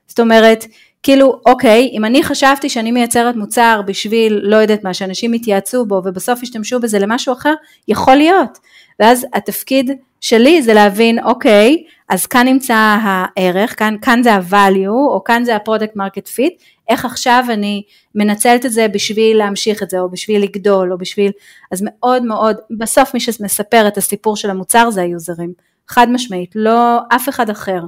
[0.06, 0.64] זאת אומרת,
[1.08, 6.02] כאילו, אוקיי, אם אני חשבתי שאני מייצרת מוצר בשביל, לא יודעת מה, שאנשים יתייעצו בו
[6.04, 7.54] ובסוף ישתמשו בזה למשהו אחר,
[7.88, 8.58] יכול להיות.
[9.00, 9.90] ואז התפקיד
[10.20, 15.56] שלי זה להבין, אוקיי, אז כאן נמצא הערך, כאן, כאן זה ה-value, או כאן זה
[15.56, 17.82] ה-product market fit, איך עכשיו אני
[18.14, 21.30] מנצלת את זה בשביל להמשיך את זה, או בשביל לגדול, או בשביל,
[21.72, 25.52] אז מאוד מאוד, בסוף מי שמספר את הסיפור של המוצר זה היוזרים,
[25.88, 27.80] חד משמעית, לא אף אחד אחר,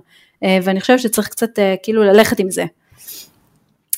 [0.44, 2.64] אה, ואני חושבת שצריך קצת אה, כאילו ללכת עם זה.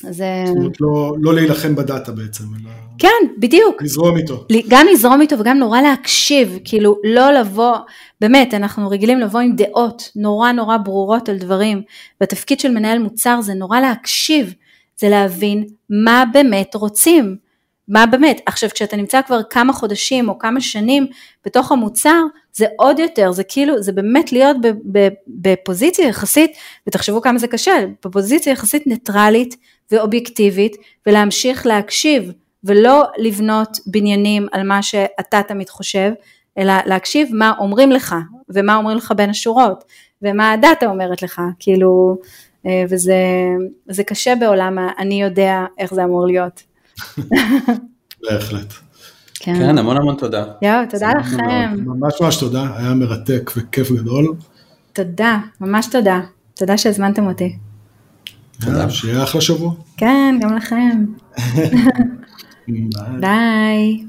[0.09, 0.43] זה...
[0.47, 2.71] זאת אומרת, לא, לא להילחם בדאטה בעצם, אלא...
[2.97, 3.81] כן, בדיוק.
[3.81, 4.45] לזרום איתו.
[4.67, 7.75] גם לזרום איתו וגם נורא להקשיב, כאילו לא לבוא,
[8.21, 11.81] באמת, אנחנו רגילים לבוא עם דעות נורא נורא ברורות על דברים,
[12.21, 14.53] והתפקיד של מנהל מוצר זה נורא להקשיב,
[14.99, 17.35] זה להבין מה באמת רוצים,
[17.87, 18.41] מה באמת.
[18.45, 21.07] עכשיו, כשאתה נמצא כבר כמה חודשים או כמה שנים
[21.45, 22.21] בתוך המוצר,
[22.53, 24.57] זה עוד יותר, זה כאילו, זה באמת להיות
[25.27, 26.51] בפוזיציה יחסית,
[26.87, 27.73] ותחשבו כמה זה קשה,
[28.05, 29.55] בפוזיציה יחסית ניטרלית
[29.91, 30.75] ואובייקטיבית,
[31.05, 32.31] ולהמשיך להקשיב,
[32.63, 36.11] ולא לבנות בניינים על מה שאתה תמיד חושב,
[36.57, 38.15] אלא להקשיב מה אומרים לך,
[38.49, 39.83] ומה אומרים לך בין השורות,
[40.21, 42.17] ומה הדאטה אומרת לך, כאילו,
[42.65, 46.72] אה, וזה קשה בעולם אני יודע איך זה אמור להיות.
[48.21, 48.73] בהחלט.
[49.35, 49.55] כן.
[49.55, 50.45] כן, המון המון תודה.
[50.61, 51.75] יואו, תודה לכם.
[51.85, 54.35] ממש ממש תודה, היה מרתק וכיף גדול.
[54.93, 56.19] תודה, ממש תודה.
[56.53, 57.57] תודה שהזמנתם אותי.
[58.61, 58.89] תודה.
[58.89, 59.73] שיהיה אחלה שבוע.
[59.97, 61.05] כן, גם לכם.
[63.21, 64.03] ביי.